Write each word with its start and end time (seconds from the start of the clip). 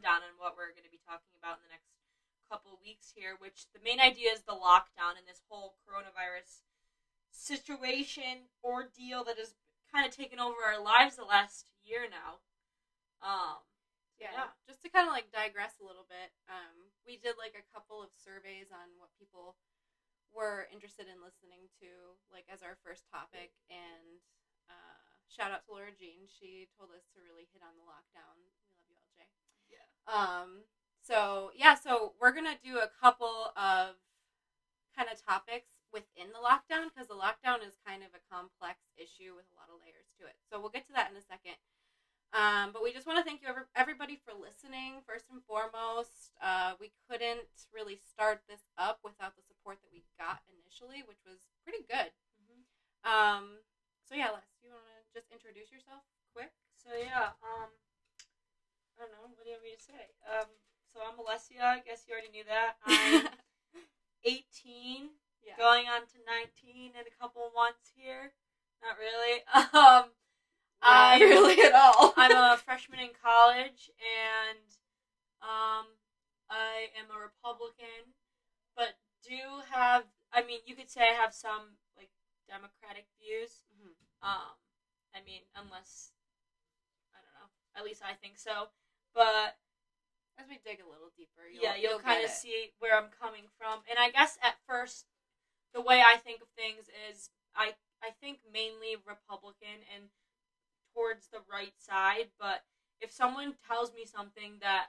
rundown 0.00 0.24
on 0.24 0.32
what 0.40 0.56
we're 0.56 0.72
gonna 0.72 0.88
be 0.88 1.00
talking 1.04 1.36
about 1.36 1.60
in 1.60 1.68
the 1.68 1.72
next 1.76 1.92
couple 2.48 2.72
weeks 2.80 3.12
here. 3.14 3.36
Which 3.36 3.68
the 3.76 3.80
main 3.84 4.00
idea 4.00 4.32
is 4.32 4.42
the 4.48 4.56
lockdown 4.56 5.20
and 5.20 5.28
this 5.28 5.44
whole 5.52 5.76
coronavirus 5.84 6.64
situation 7.30 8.48
ordeal 8.64 9.22
that 9.24 9.36
has 9.36 9.52
kind 9.92 10.06
of 10.08 10.10
taken 10.14 10.40
over 10.40 10.64
our 10.64 10.80
lives 10.80 11.16
the 11.16 11.24
last 11.28 11.68
year 11.84 12.08
now. 12.08 12.40
Um, 13.20 13.60
Yeah. 14.16 14.32
Yeah. 14.32 14.48
Just 14.68 14.80
to 14.84 14.88
kind 14.88 15.08
of 15.08 15.12
like 15.12 15.32
digress 15.32 15.76
a 15.80 15.84
little 15.84 16.04
bit, 16.08 16.32
um, 16.48 16.92
we 17.06 17.16
did 17.16 17.36
like 17.36 17.56
a 17.56 17.64
couple 17.72 18.02
of 18.02 18.12
surveys 18.12 18.68
on 18.72 18.88
what 19.00 19.08
people 19.16 19.56
were 20.32 20.68
interested 20.72 21.08
in 21.08 21.20
listening 21.24 21.68
to, 21.80 21.88
like 22.32 22.44
as 22.48 22.60
our 22.62 22.76
first 22.84 23.04
topic. 23.08 23.52
And 23.72 24.20
uh, 24.68 25.00
shout 25.28 25.50
out 25.52 25.64
to 25.66 25.72
Laura 25.72 25.92
Jean. 25.92 26.28
She 26.28 26.68
told 26.76 26.92
us 26.92 27.04
to 27.16 27.20
really 27.24 27.48
hit 27.52 27.64
on 27.64 27.76
the 27.80 27.84
lockdown. 27.88 28.36
We 28.44 28.52
love 28.68 28.80
you, 28.88 28.96
LJ. 28.96 29.24
Yeah. 29.70 29.86
Um, 30.10 30.66
so 31.00 31.50
yeah, 31.56 31.74
so 31.74 32.12
we're 32.20 32.34
gonna 32.34 32.58
do 32.62 32.78
a 32.78 32.90
couple 33.00 33.54
of 33.56 33.96
kind 34.96 35.08
of 35.10 35.18
topics 35.22 35.70
within 35.92 36.30
the 36.30 36.42
lockdown 36.42 36.90
because 36.90 37.08
the 37.08 37.18
lockdown 37.18 37.66
is 37.66 37.78
kind 37.86 38.02
of 38.02 38.10
a 38.14 38.22
complex 38.30 38.78
issue 38.94 39.34
with 39.34 39.46
a 39.50 39.56
lot 39.58 39.70
of 39.70 39.82
layers 39.82 40.06
to 40.18 40.26
it. 40.26 40.38
So 40.50 40.60
we'll 40.60 40.74
get 40.74 40.86
to 40.86 40.94
that 40.94 41.10
in 41.10 41.16
a 41.18 41.24
second. 41.24 41.58
Um, 42.30 42.70
but 42.70 42.78
we 42.78 42.94
just 42.94 43.10
want 43.10 43.18
to 43.18 43.26
thank 43.26 43.42
you 43.42 43.50
ever- 43.50 43.66
everybody 43.74 44.14
for 44.14 44.30
listening. 44.30 45.02
First 45.02 45.26
and 45.34 45.42
foremost, 45.50 46.30
uh, 46.38 46.78
we 46.78 46.94
couldn't 47.10 47.66
really 47.74 47.98
start 47.98 48.46
this 48.46 48.70
up 48.78 49.02
without 49.02 49.34
the 49.34 49.42
support 49.42 49.82
that 49.82 49.90
we 49.90 50.06
got 50.14 50.46
initially, 50.46 51.02
which 51.02 51.18
was 51.26 51.50
pretty 51.66 51.82
good. 51.82 52.14
Um, 53.04 53.64
so 54.04 54.14
yeah, 54.14 54.30
Les, 54.30 54.44
you 54.60 54.70
want 54.70 54.84
to 54.84 55.00
just 55.14 55.32
introduce 55.32 55.72
yourself 55.72 56.04
quick? 56.34 56.52
So 56.76 56.92
yeah, 56.94 57.32
um, 57.42 57.70
I 59.00 59.08
don't 59.08 59.16
know. 59.16 59.32
What 59.32 59.44
do 59.44 59.48
you 59.48 59.56
want 59.56 59.64
me 59.64 59.72
to 59.72 59.80
say? 59.80 60.12
Um, 60.28 60.44
so 60.84 61.00
I'm 61.00 61.16
Alessia. 61.16 61.64
I 61.64 61.80
guess 61.80 62.04
you 62.04 62.12
already 62.12 62.28
knew 62.28 62.44
that. 62.44 62.76
I'm 62.84 63.32
18, 64.28 65.08
yeah. 65.40 65.56
going 65.56 65.88
on 65.88 66.04
to 66.12 66.20
19 66.28 66.92
in 66.92 67.04
a 67.08 67.14
couple 67.16 67.48
months 67.56 67.96
here. 67.96 68.36
Not 68.84 69.00
really. 69.00 69.40
Um, 69.72 70.12
Not 70.84 71.16
I 71.16 71.20
really 71.20 71.60
at 71.64 71.72
all. 71.72 72.12
I'm 72.20 72.32
a 72.32 72.56
freshman 72.56 73.00
in 73.00 73.12
college, 73.16 73.92
and 74.00 74.68
um, 75.40 75.96
I 76.48 76.88
am 76.96 77.08
a 77.12 77.20
Republican, 77.20 78.16
but 78.76 78.96
do 79.20 79.64
have. 79.68 80.04
I 80.32 80.40
mean, 80.40 80.60
you 80.64 80.74
could 80.76 80.88
say 80.88 81.02
I 81.08 81.16
have 81.16 81.32
some 81.32 81.76
like 81.96 82.08
Democratic 82.48 83.12
views. 83.20 83.64
Mhm. 83.76 83.92
Um, 84.24 84.56
I 85.12 85.20
mean, 85.20 85.44
unless 85.52 86.12
I 87.12 87.20
don't 87.20 87.36
know. 87.36 87.48
At 87.76 87.84
least 87.84 88.00
I 88.00 88.16
think 88.16 88.38
so. 88.38 88.72
But 89.14 89.56
As 90.38 90.48
we 90.48 90.56
dig 90.64 90.80
a 90.80 90.88
little 90.88 91.12
deeper, 91.16 91.44
you'll, 91.52 91.62
yeah, 91.62 91.76
you'll, 91.76 91.98
kind 91.98 92.24
of 92.24 92.30
see 92.30 92.72
where 92.78 92.96
I'm 92.96 93.12
coming 93.20 93.44
from. 93.58 93.84
And 93.90 93.98
I 93.98 94.08
guess 94.10 94.38
at 94.42 94.56
first, 94.66 95.04
the 95.74 95.80
way 95.80 96.00
I 96.00 96.16
think 96.16 96.40
of 96.40 96.48
things 96.56 96.88
is 97.10 97.28
I 97.54 97.74
I 98.02 98.10
think 98.22 98.40
mainly 98.48 98.96
Republican 99.04 99.84
and 99.94 100.08
towards 100.94 101.28
the 101.28 101.44
right 101.50 101.74
side. 101.76 102.32
But 102.38 102.64
if 103.00 103.12
someone 103.12 103.54
tells 103.68 103.92
me 103.92 104.06
something 104.06 104.56
that 104.60 104.88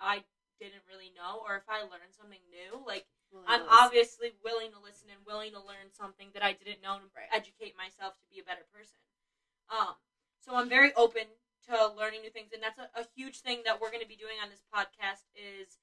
I 0.00 0.24
didn't 0.58 0.84
really 0.88 1.12
know, 1.12 1.44
or 1.44 1.56
if 1.56 1.68
I 1.68 1.82
learn 1.82 2.08
something 2.16 2.40
new, 2.48 2.80
like 2.86 3.04
Willing 3.32 3.46
I'm 3.46 3.62
obviously 3.68 4.32
willing 4.42 4.72
to 4.72 4.80
listen 4.82 5.08
and 5.10 5.20
willing 5.24 5.52
to 5.52 5.60
learn 5.60 5.92
something 5.92 6.28
that 6.34 6.42
I 6.42 6.52
didn't 6.52 6.82
know 6.82 6.96
and 6.98 7.04
Right. 7.14 7.30
educate 7.30 7.76
myself 7.76 8.18
to 8.18 8.26
be 8.26 8.40
a 8.40 8.44
better 8.44 8.64
person. 8.74 8.98
Um, 9.68 9.94
so 10.40 10.56
I'm 10.56 10.68
very 10.68 10.92
open 10.94 11.26
to 11.70 11.90
learning 11.96 12.22
new 12.22 12.30
things, 12.30 12.50
and 12.52 12.62
that's 12.62 12.78
a, 12.78 12.88
a 12.98 13.04
huge 13.14 13.40
thing 13.40 13.62
that 13.64 13.80
we're 13.80 13.90
going 13.90 14.02
to 14.02 14.08
be 14.08 14.16
doing 14.18 14.36
on 14.42 14.50
this 14.50 14.62
podcast. 14.74 15.24
Is 15.34 15.78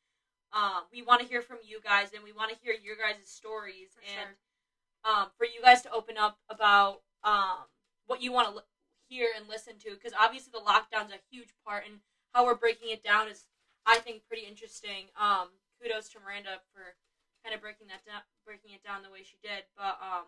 um, 0.52 0.84
we 0.92 1.02
want 1.02 1.22
to 1.22 1.28
hear 1.28 1.42
from 1.42 1.58
you 1.64 1.80
guys, 1.84 2.14
and 2.14 2.24
we 2.24 2.32
want 2.32 2.52
to 2.52 2.58
hear 2.62 2.76
your 2.76 2.96
guys' 2.96 3.26
stories, 3.26 3.96
For 3.96 4.04
and 4.06 4.30
sure. 4.36 5.12
um, 5.12 5.26
for 5.38 5.46
you 5.46 5.62
guys 5.62 5.82
to 5.84 5.92
open 5.92 6.18
up 6.18 6.38
about 6.50 7.02
um, 7.24 7.68
what 8.06 8.22
you 8.22 8.32
want 8.32 8.50
to 8.50 8.56
li- 8.56 8.70
hear 9.10 9.28
and 9.36 9.48
listen 9.48 9.80
to, 9.80 9.92
because 9.96 10.14
obviously 10.18 10.52
the 10.52 10.64
lockdown's 10.64 11.12
a 11.12 11.24
huge 11.32 11.56
part, 11.66 11.84
and 11.88 12.00
how 12.34 12.46
we're 12.46 12.56
breaking 12.60 12.92
it 12.92 13.04
down 13.04 13.28
is, 13.28 13.48
I 13.86 14.00
think, 14.00 14.28
pretty 14.28 14.44
interesting. 14.44 15.10
Um, 15.20 15.48
kudos 15.82 16.10
to 16.10 16.20
Miranda 16.20 16.60
for 16.74 16.96
kind 17.44 17.56
of 17.56 17.62
breaking 17.62 17.88
that 17.88 18.04
down, 18.04 18.22
breaking 18.46 18.72
it 18.76 18.84
down 18.84 19.04
the 19.04 19.12
way 19.12 19.24
she 19.24 19.38
did. 19.42 19.64
But 19.76 19.96
um, 20.04 20.28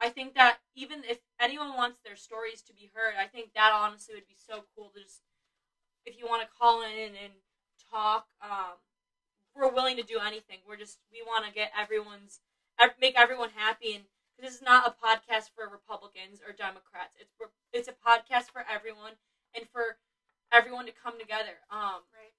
I 0.00 0.08
think 0.08 0.34
that 0.34 0.58
even 0.74 1.04
if 1.08 1.18
anyone 1.40 1.76
wants 1.76 2.00
their 2.04 2.16
stories 2.16 2.62
to 2.62 2.72
be 2.72 2.90
heard, 2.94 3.14
I 3.18 3.26
think 3.26 3.52
that 3.54 3.72
honestly 3.72 4.14
would 4.14 4.26
be 4.26 4.36
so 4.36 4.64
cool 4.74 4.90
to 4.94 5.00
just 5.02 5.20
if 6.06 6.18
you 6.18 6.26
want 6.26 6.42
to 6.42 6.48
call 6.58 6.82
in 6.82 7.14
and 7.16 7.34
talk. 7.90 8.26
Um, 8.42 8.78
we're 9.54 9.72
willing 9.72 9.96
to 9.96 10.02
do 10.02 10.18
anything. 10.18 10.58
We're 10.68 10.76
just 10.76 10.98
we 11.12 11.22
want 11.26 11.46
to 11.46 11.52
get 11.52 11.72
everyone's 11.78 12.40
make 13.00 13.18
everyone 13.18 13.50
happy, 13.54 13.94
and 13.94 14.04
this 14.38 14.54
is 14.54 14.62
not 14.62 14.86
a 14.86 14.94
podcast 15.06 15.50
for 15.54 15.68
Republicans 15.68 16.40
or 16.46 16.52
Democrats. 16.52 17.16
It's 17.20 17.32
for, 17.36 17.50
it's 17.72 17.88
a 17.88 17.92
podcast 17.92 18.50
for 18.52 18.64
everyone 18.70 19.12
and 19.54 19.66
for 19.72 19.98
everyone 20.52 20.86
to 20.86 20.92
come 20.92 21.18
together. 21.18 21.60
Um, 21.70 22.02
Right. 22.14 22.32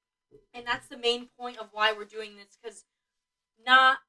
and 0.53 0.65
that's 0.65 0.87
the 0.87 0.97
main 0.97 1.27
point 1.37 1.57
of 1.57 1.69
why 1.73 1.91
we're 1.93 2.05
doing 2.05 2.35
this 2.37 2.57
because 2.61 2.85
not 3.65 3.99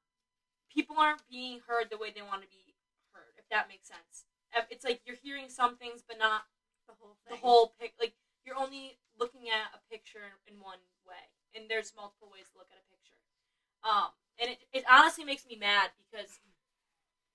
people 0.73 0.97
aren't 0.97 1.27
being 1.29 1.61
heard 1.67 1.89
the 1.89 1.97
way 1.97 2.11
they 2.11 2.21
want 2.21 2.41
to 2.41 2.47
be 2.47 2.72
that 3.53 3.69
makes 3.69 3.87
sense 3.87 4.25
it's 4.69 4.85
like 4.85 5.01
you're 5.05 5.17
hearing 5.21 5.49
some 5.49 5.77
things 5.77 6.01
but 6.07 6.17
not 6.17 6.43
The 6.89 6.93
whole 6.99 7.17
the 7.29 7.37
whole 7.37 7.73
pic 7.79 7.93
like 8.01 8.13
you're 8.45 8.57
only 8.57 8.97
looking 9.17 9.49
at 9.49 9.71
a 9.73 9.79
picture 9.89 10.41
in 10.49 10.59
one 10.59 10.81
way 11.07 11.29
and 11.55 11.69
there's 11.69 11.93
multiple 11.95 12.29
ways 12.33 12.49
to 12.53 12.57
look 12.57 12.69
at 12.73 12.81
a 12.81 12.87
picture 12.89 13.21
um 13.85 14.09
and 14.41 14.49
it, 14.51 14.57
it 14.73 14.83
honestly 14.89 15.23
makes 15.23 15.45
me 15.45 15.55
mad 15.55 15.91
because 16.01 16.41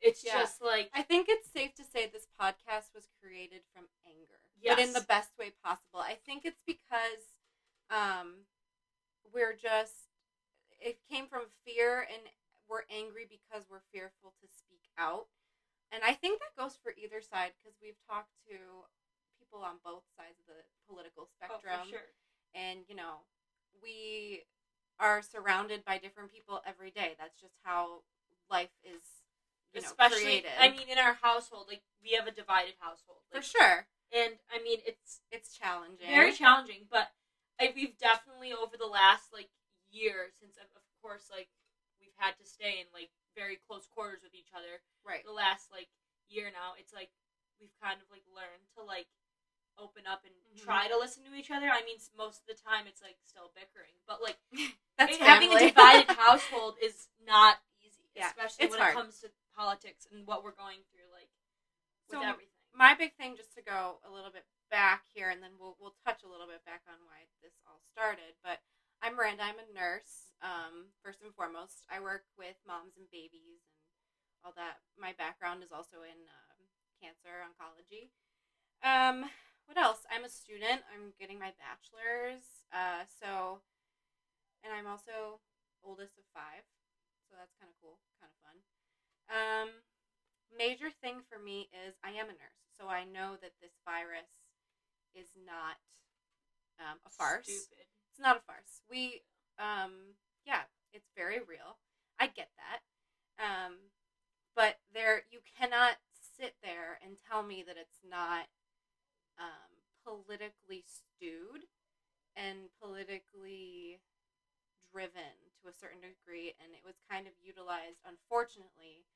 it's 0.01 0.23
Yeah. 0.25 0.41
just 0.41 0.63
like 0.63 0.91
I 0.95 1.03
think 1.03 1.27
it's 1.29 1.51
safe 1.51 1.75
to 1.77 1.85
say 1.85 2.07
this 2.07 2.27
podcast 2.41 2.95
was 2.95 3.09
created 3.21 3.63
from 3.75 3.85
anger, 4.07 4.39
but 4.65 4.79
in 4.79 4.93
the 4.93 5.01
best 5.01 5.31
way 5.39 5.53
possible. 5.65 6.01
I 6.01 6.15
think 6.27 6.45
it's 6.45 6.61
because 6.67 7.35
um, 7.91 8.47
we're 9.33 9.55
just 9.55 10.09
it 10.81 10.99
came 11.11 11.27
from 11.27 11.47
fear, 11.65 12.07
and 12.13 12.23
we're 12.69 12.85
angry 12.91 13.27
because 13.29 13.67
we're 13.71 13.83
fearful 13.93 14.35
to 14.41 14.47
speak 14.49 14.83
out. 14.97 15.27
And 15.93 16.05
I 16.05 16.13
think 16.13 16.41
that 16.41 16.53
goes 16.59 16.77
for 16.77 16.93
either 16.97 17.25
side 17.25 17.57
because 17.57 17.77
we've 17.81 17.99
talked 18.05 18.33
to 18.53 18.57
people 19.41 19.65
on 19.65 19.81
both 19.81 20.05
sides 20.17 20.37
of 20.45 20.53
the 20.53 20.61
political 20.85 21.29
oh, 21.29 21.35
spectrum, 21.37 21.89
for 21.89 22.05
sure 22.05 22.09
and 22.55 22.81
you 22.89 22.97
know, 22.97 23.25
we 23.83 24.45
are 24.99 25.23
surrounded 25.23 25.85
by 25.85 25.99
different 25.99 26.33
people 26.33 26.61
every 26.67 26.91
day. 26.91 27.15
That's 27.19 27.39
just 27.41 27.55
how 27.63 28.03
life 28.51 28.73
is. 28.85 29.25
You 29.75 29.83
know, 29.85 29.93
especially 29.93 30.41
created. 30.41 30.57
i 30.59 30.73
mean 30.73 30.89
in 30.89 30.97
our 30.97 31.21
household 31.21 31.69
like 31.69 31.85
we 32.01 32.17
have 32.17 32.25
a 32.25 32.33
divided 32.33 32.73
household 32.81 33.21
for 33.29 33.45
sure. 33.45 33.85
and 34.17 34.41
i 34.49 34.57
mean 34.65 34.81
it's 34.89 35.21
It's 35.29 35.53
challenging. 35.53 36.09
very 36.09 36.33
challenging 36.33 36.89
but 36.89 37.13
I, 37.61 37.77
we've 37.77 37.93
definitely 38.01 38.57
over 38.57 38.81
the 38.81 38.89
last 38.89 39.29
like 39.29 39.53
year 39.93 40.33
since 40.41 40.57
of 40.57 40.73
of 40.73 40.81
course 41.05 41.29
like 41.29 41.53
we've 42.01 42.17
had 42.17 42.33
to 42.41 42.49
stay 42.49 42.81
in 42.81 42.89
like 42.97 43.13
very 43.39 43.55
close 43.71 43.87
quarters 43.87 44.19
with 44.27 44.35
each 44.35 44.51
other 44.51 44.83
right. 45.07 45.23
the 45.23 45.31
last 45.31 45.71
like 45.71 45.87
year 46.27 46.51
now 46.51 46.75
it's 46.75 46.91
like 46.91 47.15
we've 47.63 47.73
kind 47.79 48.03
of 48.03 48.11
like 48.11 48.27
learned 48.35 48.67
to 48.75 48.83
like 48.83 49.07
open 49.79 50.03
up 50.11 50.27
and 50.27 50.35
Mhm. 50.59 50.67
try 50.67 50.91
to 50.91 50.99
listen 50.99 51.23
to 51.23 51.31
each 51.39 51.55
other 51.55 51.71
i 51.71 51.87
mean 51.87 52.03
most 52.19 52.43
of 52.43 52.51
the 52.51 52.59
time 52.59 52.91
it's 52.91 52.99
like 53.01 53.15
still 53.23 53.55
bickering 53.55 53.95
but 54.11 54.19
like 54.19 54.43
That's 54.99 55.15
it- 55.15 55.23
having 55.23 55.55
a 55.55 55.59
divided 55.71 56.11
household 56.19 56.75
is 56.83 57.07
not 57.23 57.63
easy 57.79 58.11
Yeah, 58.19 58.35
especially 58.35 58.75
when 58.75 58.83
hard. 58.83 58.95
it 58.95 58.99
comes 58.99 59.23
to 59.23 59.31
politics 59.55 60.03
and 60.11 60.27
what 60.27 60.43
we're 60.43 60.59
going 60.59 60.83
through 60.91 61.07
like 61.15 61.31
with 62.11 62.19
So, 62.19 62.27
everything 62.27 62.51
My 62.75 62.95
big 62.99 63.15
thing, 63.15 63.35
just 63.39 63.55
to 63.55 63.63
go 63.63 63.99
a 64.07 64.11
little 64.11 64.31
bit 64.31 64.47
back 64.71 65.03
here, 65.15 65.31
and 65.31 65.43
then 65.43 65.51
we'll 65.59 65.75
we'll 65.81 65.97
touch 66.07 66.23
a 66.23 66.29
little 66.31 66.47
bit 66.47 66.63
back 66.67 66.83
on 66.87 66.95
why 67.07 67.27
this 67.43 67.55
all 67.67 67.81
started. 67.91 68.35
But 68.45 68.61
I'm 68.99 69.15
Miranda. 69.15 69.47
I'm 69.47 69.63
a 69.63 69.69
nurse. 69.71 70.35
Um, 70.43 70.91
first 71.07 71.23
and 71.23 71.31
foremost, 71.31 71.87
I 71.87 72.03
work 72.03 72.27
with 72.35 72.59
moms 72.67 72.99
and 72.99 73.07
babies 73.15 73.63
and 73.71 74.43
all 74.43 74.55
that. 74.59 74.83
My 74.99 75.15
background 75.15 75.63
is 75.63 75.71
also 75.71 76.03
in 76.03 76.19
um, 76.27 76.59
cancer 76.99 77.47
oncology. 77.47 78.11
Um, 78.83 79.31
what 79.71 79.79
else? 79.79 80.03
I'm 80.11 80.27
a 80.27 80.31
student. 80.31 80.83
I'm 80.91 81.15
getting 81.15 81.39
my 81.39 81.55
bachelor's. 81.63 82.67
Uh, 82.75 83.07
so, 83.07 83.63
and 84.67 84.75
I'm 84.75 84.91
also 84.91 85.39
oldest 85.87 86.19
of 86.19 86.27
five, 86.35 86.67
so 87.31 87.39
that's 87.39 87.55
kind 87.63 87.71
of 87.71 87.79
cool, 87.79 88.03
kind 88.19 88.35
of 88.35 88.39
fun. 88.43 88.59
Um, 89.31 89.69
major 90.51 90.91
thing 90.91 91.23
for 91.23 91.39
me 91.39 91.71
is 91.71 91.95
I 92.03 92.19
am 92.19 92.27
a 92.27 92.35
nurse, 92.35 92.67
so 92.75 92.91
I 92.91 93.07
know 93.07 93.39
that 93.39 93.55
this 93.63 93.79
virus 93.87 94.31
is 95.15 95.31
not 95.39 95.79
um, 96.81 96.99
a 97.07 97.11
farce. 97.11 97.45
Stupid. 97.45 97.87
It's 98.11 98.21
not 98.21 98.37
a 98.37 98.41
farce. 98.41 98.83
We, 98.91 99.23
um, 99.59 100.17
yeah, 100.47 100.67
it's 100.93 101.11
very 101.17 101.39
real. 101.39 101.79
I 102.19 102.27
get 102.27 102.51
that. 102.59 102.81
Um, 103.39 103.75
but 104.57 104.79
there, 104.93 105.23
you 105.31 105.39
cannot 105.59 105.97
sit 106.39 106.55
there 106.63 106.99
and 107.05 107.17
tell 107.31 107.43
me 107.43 107.63
that 107.67 107.77
it's 107.79 108.03
not 108.03 108.47
um, 109.39 109.71
politically 110.03 110.83
stewed 110.83 111.67
and 112.35 112.71
politically 112.83 113.99
driven 114.91 115.35
to 115.63 115.69
a 115.71 115.75
certain 115.75 116.01
degree, 116.03 116.55
and 116.63 116.75
it 116.75 116.83
was 116.87 116.99
kind 117.11 117.27
of 117.27 117.35
utilized, 117.43 118.03
unfortunately, 118.07 119.07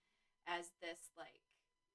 as 0.46 0.74
this 0.82 1.14
like 1.14 1.42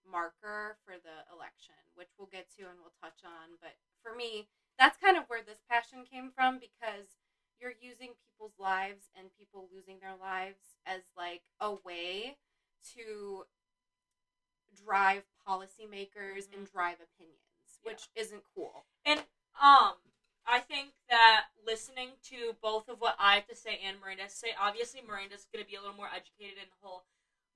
marker 0.08 0.80
for 0.88 0.96
the 0.96 1.28
election, 1.32 1.76
which 2.00 2.12
we'll 2.16 2.32
get 2.32 2.48
to 2.56 2.64
and 2.68 2.80
we'll 2.80 2.96
touch 3.04 3.22
on. 3.28 3.60
But 3.60 3.76
for 4.00 4.16
me, 4.16 4.48
that's 4.80 4.98
kind 4.98 5.18
of 5.18 5.24
where 5.28 5.42
this 5.42 5.60
passion 5.70 6.06
came 6.10 6.32
from 6.36 6.60
because 6.60 7.18
you're 7.60 7.74
using 7.82 8.14
people's 8.26 8.54
lives 8.60 9.10
and 9.18 9.28
people 9.38 9.68
losing 9.74 10.00
their 10.00 10.16
lives 10.20 10.78
as 10.86 11.02
like 11.18 11.42
a 11.60 11.74
way 11.84 12.38
to 12.94 13.46
drive 14.76 15.24
policymakers 15.48 16.52
and 16.54 16.68
Mhm. 16.68 16.72
drive 16.72 17.00
opinions, 17.02 17.80
which 17.82 18.10
isn't 18.16 18.44
cool. 18.54 18.86
And 19.06 19.20
um, 19.60 19.96
I 20.46 20.60
think 20.60 20.94
that 21.10 21.48
listening 21.66 22.18
to 22.24 22.54
both 22.62 22.88
of 22.88 23.02
what 23.02 23.16
I 23.18 23.36
have 23.36 23.48
to 23.48 23.56
say 23.56 23.80
and 23.80 24.00
Miranda 24.00 24.24
has 24.24 24.34
to 24.34 24.38
say, 24.40 24.54
obviously 24.54 25.02
Miranda's 25.02 25.46
going 25.52 25.64
to 25.64 25.70
be 25.70 25.76
a 25.76 25.82
little 25.82 25.96
more 25.96 26.10
educated 26.14 26.58
in 26.58 26.70
the 26.70 26.76
whole 26.88 27.06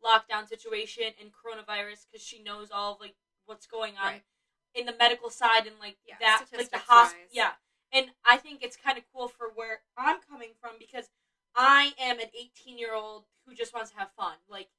lockdown 0.03 0.47
situation 0.47 1.13
and 1.19 1.31
coronavirus 1.31 2.07
because 2.09 2.25
she 2.25 2.39
knows 2.41 2.71
all 2.71 2.93
of 2.93 2.99
like 2.99 3.15
what's 3.45 3.67
going 3.67 3.97
on 3.97 4.05
Right. 4.05 4.23
In 4.75 4.85
the 4.85 4.95
medical 4.97 5.29
side 5.29 5.67
and 5.67 5.75
like 5.79 5.97
Yeah, 6.07 6.15
that, 6.19 6.45
like 6.55 6.71
the 6.71 6.77
hospital. 6.79 7.25
Yeah, 7.31 7.51
and 7.91 8.07
I 8.25 8.37
think 8.37 8.63
it's 8.63 8.77
kind 8.77 8.97
of 8.97 9.03
cool 9.13 9.27
for 9.27 9.49
where 9.53 9.81
I'm 9.97 10.19
coming 10.21 10.51
from 10.59 10.71
because 10.79 11.09
I 11.55 11.93
am 11.99 12.19
an 12.19 12.27
18 12.33 12.77
year 12.77 12.93
old 12.93 13.25
who 13.45 13.53
just 13.55 13.73
wants 13.73 13.91
to 13.91 13.97
have 13.97 14.11
fun, 14.17 14.35
like, 14.49 14.69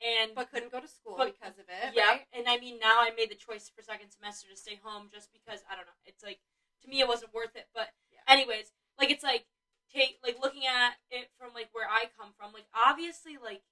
and 0.00 0.34
But 0.34 0.50
couldn't 0.50 0.72
go 0.72 0.80
to 0.80 0.88
school 0.88 1.16
But- 1.16 1.34
because 1.38 1.58
of 1.58 1.66
it. 1.68 1.94
yeah, 1.94 2.08
right? 2.08 2.26
and 2.32 2.48
I 2.48 2.58
mean 2.58 2.78
now 2.78 3.00
I 3.00 3.10
made 3.10 3.30
the 3.30 3.34
choice 3.34 3.68
for 3.68 3.82
second 3.82 4.10
semester 4.10 4.48
to 4.48 4.56
stay 4.56 4.76
home 4.82 5.10
just 5.12 5.30
because 5.32 5.60
I 5.70 5.76
don't 5.76 5.86
know. 5.86 5.92
It's 6.04 6.22
like 6.22 6.40
to 6.82 6.88
me 6.88 7.00
it 7.00 7.08
wasn't 7.08 7.32
worth 7.34 7.54
it. 7.56 7.68
But 7.74 7.90
Yeah. 8.10 8.20
anyways, 8.26 8.72
like 8.98 9.10
it's 9.10 9.22
like 9.24 9.46
take 9.92 10.18
like 10.24 10.38
looking 10.40 10.66
at 10.66 10.96
it 11.10 11.30
from 11.38 11.52
like 11.54 11.68
where 11.72 11.88
I 11.88 12.06
come 12.18 12.32
from. 12.32 12.52
Like 12.52 12.66
obviously 12.74 13.36
like 13.36 13.62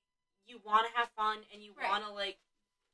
you 0.47 0.59
want 0.65 0.87
to 0.91 0.97
have 0.99 1.11
fun 1.11 1.45
and 1.53 1.63
you 1.63 1.73
Right. 1.75 1.89
want 1.91 2.05
to 2.05 2.11
like 2.13 2.39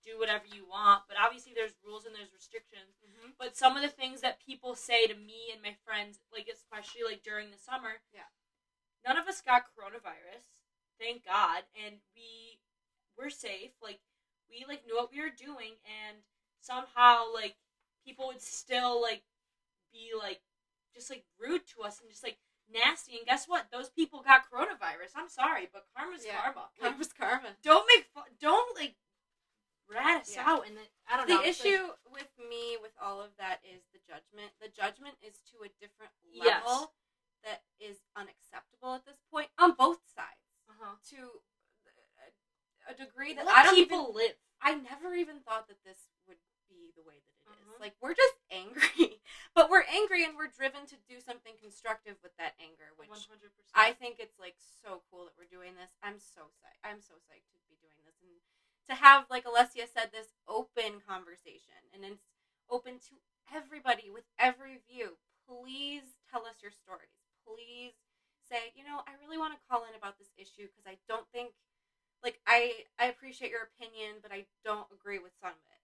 do 0.09 0.19
whatever 0.19 0.45
you 0.47 0.65
want, 0.67 1.03
but 1.09 1.17
obviously 1.21 1.53
there's 1.55 1.75
rules 1.85 2.05
and 2.07 2.15
there's 2.15 2.33
restrictions. 2.33 2.97
Mhm. 3.05 3.37
But 3.39 3.57
some 3.57 3.77
of 3.77 3.83
the 3.83 3.89
things 3.89 4.21
that 4.23 4.41
people 4.41 4.75
say 4.75 5.07
to 5.07 5.15
me 5.15 5.51
and 5.53 5.61
my 5.63 5.75
friends, 5.85 6.21
like 6.33 6.49
especially 6.49 7.03
like 7.05 7.23
during 7.23 7.51
the 7.51 7.59
summer, 7.59 8.01
Yeah. 8.13 8.29
none 9.05 9.17
of 9.19 9.29
us 9.29 9.41
got 9.43 9.75
coronavirus, 9.75 10.45
thank 10.99 11.25
God, 11.25 11.65
and 11.75 12.01
we 12.15 12.61
were 13.17 13.31
safe. 13.31 13.73
Like 13.83 14.01
we 14.49 14.65
like 14.65 14.87
knew 14.87 14.97
what 14.97 15.13
we 15.13 15.21
were 15.21 15.31
doing, 15.31 15.79
and 15.85 16.25
somehow 16.61 17.33
like 17.33 17.57
people 18.05 18.29
would 18.29 18.41
still 18.43 19.01
like 19.01 19.25
be 19.93 20.15
like 20.15 20.43
just 20.95 21.11
like 21.11 21.27
rude 21.39 21.67
to 21.69 21.83
us 21.83 22.01
and 22.01 22.09
just 22.11 22.23
like 22.23 22.41
nasty. 22.69 23.17
And 23.19 23.27
guess 23.27 23.47
what? 23.49 23.71
Those 23.71 23.89
people 23.91 24.23
got 24.23 24.51
coronavirus. 24.51 25.13
I'm 25.17 25.29
sorry, 25.29 25.67
but 25.67 25.87
karma's 25.95 26.25
Yeah. 26.25 26.41
karma. 26.43 26.71
Like, 26.81 26.91
Karma's 26.91 27.13
karma. 27.13 27.57
don't 27.63 27.87
make 27.87 28.07
fun. 28.07 28.37
Don't 28.39 28.75
like 28.77 28.97
rat 29.89 30.23
us 30.23 30.35
Yeah. 30.35 30.45
out. 30.47 30.67
And 30.67 30.77
then, 30.77 30.87
I 31.07 31.17
don't 31.17 31.27
the 31.29 31.35
know. 31.35 31.41
like- 31.41 31.49
issue 31.49 31.93
with 32.11 32.29
me 32.39 32.77
with 32.81 32.93
all 33.01 33.21
of 33.21 33.37
that 33.39 33.61
is 33.65 33.83
the 33.93 33.99
judgment. 34.07 34.53
The 34.61 34.69
judgment 34.69 35.17
is 35.23 35.41
to 35.53 35.63
a 35.65 35.69
different 35.81 36.13
Yes. 36.31 36.65
level 36.65 36.95
that 37.45 37.63
is 37.79 38.03
unacceptable 38.17 38.95
at 38.95 39.05
this 39.05 39.19
point 39.31 39.51
on 39.59 39.73
both 39.73 40.01
sides. 40.15 40.43
uh-huh. 40.69 40.97
To 41.11 41.43
a, 42.89 42.93
a 42.93 42.95
degree 42.95 43.33
that 43.35 43.47
Let 43.47 43.57
I 43.57 43.63
don't 43.65 43.75
people 43.75 44.11
even. 44.11 44.15
live. 44.15 44.37
I 44.61 44.75
never 44.75 45.15
even 45.15 45.41
thought 45.41 45.69
that 45.69 45.83
this 45.85 46.09
would 46.27 46.39
be 46.69 46.93
the 46.97 47.03
way 47.03 47.15
that 47.21 47.33
it 47.33 47.49
is. 47.51 47.57
Mhm. 47.65 47.81
Like 47.81 47.97
we're 48.01 48.15
just 48.15 48.35
angry, 48.51 49.21
but 49.55 49.71
we're 49.71 49.85
angry 49.89 50.25
and 50.25 50.37
we're 50.37 50.49
driven 50.53 50.85
to 50.87 50.97
do 51.09 51.21
something 51.21 51.57
constructive 51.57 52.17
with 52.23 52.37
that 52.37 52.55
anger, 52.61 52.93
which 52.97 53.09
One 53.09 53.21
hundred 53.21 53.55
percent. 53.57 53.73
I 53.75 53.93
think 53.93 54.19
it's 54.21 54.39
like 54.39 54.57
so 54.83 55.03
cool 55.11 55.25
that 55.25 55.35
we're 55.39 55.49
doing 55.51 55.75
this. 55.77 55.91
I'm 56.03 56.19
so 56.21 56.43
psyched. 56.61 56.83
I'm 56.85 57.01
so 57.01 57.15
psyched 57.15 57.49
to 57.55 57.59
be 57.69 57.77
doing 57.81 57.97
this 58.05 58.19
and 58.21 58.41
to 58.89 58.95
have, 58.95 59.27
like 59.31 59.45
Alessia 59.45 59.87
said, 59.89 60.11
this 60.13 60.33
open 60.49 61.01
conversation 61.07 61.77
and 61.95 62.05
it's 62.05 62.25
open 62.71 62.99
to 63.11 63.17
everybody 63.55 64.11
with 64.11 64.25
every 64.39 64.79
view. 64.89 65.19
Please 65.47 66.17
tell 66.31 66.45
us 66.47 66.57
your 66.63 66.73
stories. 66.73 67.13
Please 67.47 67.93
say, 68.49 68.73
you 68.75 68.85
know, 68.85 69.01
I 69.07 69.13
really 69.25 69.37
want 69.39 69.53
to 69.55 69.61
call 69.69 69.85
in 69.85 69.95
about 69.97 70.19
this 70.19 70.33
issue 70.37 70.69
because 70.69 70.87
I 70.87 70.97
don't 71.09 71.29
think, 71.33 71.53
like, 72.23 72.41
I 72.99 73.05
I 73.05 73.09
appreciate 73.09 73.51
your 73.51 73.63
opinion, 73.65 74.17
but 74.23 74.33
I 74.33 74.45
don't 74.65 74.87
agree 74.93 75.19
with 75.19 75.33
some 75.41 75.51
of 75.51 75.57
it. 75.71 75.83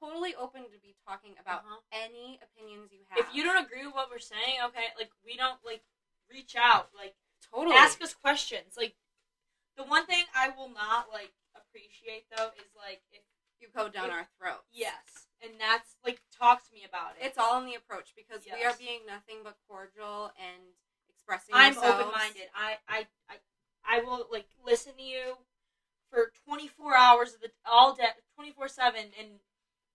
Totally 0.00 0.34
open 0.34 0.64
to 0.64 0.78
be 0.80 0.94
talking 1.06 1.34
about 1.40 1.60
Uh-huh. 1.60 1.80
any 1.92 2.40
opinions 2.42 2.90
you 2.92 3.04
have. 3.10 3.18
If 3.28 3.34
you 3.34 3.42
don't 3.44 3.62
agree 3.62 3.84
with 3.84 3.94
what 3.94 4.10
we're 4.10 4.18
saying, 4.18 4.60
okay, 4.66 4.88
like 4.98 5.10
we 5.24 5.36
don't 5.36 5.60
like 5.64 5.82
reach 6.30 6.56
out, 6.56 6.90
like 6.96 7.14
totally 7.52 7.76
ask 7.76 8.00
us 8.02 8.14
questions. 8.14 8.76
Like 8.76 8.94
the 9.76 9.84
one 9.84 10.06
thing 10.06 10.24
I 10.34 10.48
will 10.50 10.68
not 10.70 11.10
like 11.12 11.32
appreciate 11.54 12.24
though 12.34 12.50
is 12.56 12.70
like 12.76 13.02
if 13.12 13.22
you 13.60 13.68
go 13.74 13.88
down 13.88 14.06
if- 14.06 14.12
our 14.12 14.28
throat. 14.38 14.64
yes, 14.72 15.28
and 15.42 15.52
that's 15.60 15.96
like 16.04 16.22
talk 16.36 16.66
to 16.68 16.72
me 16.74 16.84
about 16.88 17.16
it. 17.20 17.26
It's 17.26 17.36
all 17.38 17.60
in 17.60 17.66
the 17.66 17.74
approach 17.74 18.14
because 18.16 18.44
we 18.46 18.64
are 18.64 18.74
being 18.78 19.00
nothing 19.06 19.38
but 19.44 19.56
cordial 19.68 20.32
and 20.40 20.62
expressing. 21.10 21.54
I'm 21.54 21.76
open 21.76 22.10
minded. 22.12 22.48
I, 22.54 22.78
I 22.88 23.06
I 23.28 23.36
I 23.84 24.00
will 24.00 24.26
like 24.30 24.46
listen 24.64 24.94
to 24.96 25.02
you 25.02 25.36
for 26.10 26.32
24 26.46 26.96
hours 26.96 27.34
of 27.34 27.40
the 27.40 27.50
all 27.64 27.94
day, 27.94 28.10
24 28.36 28.68
seven. 28.68 29.14
And 29.18 29.40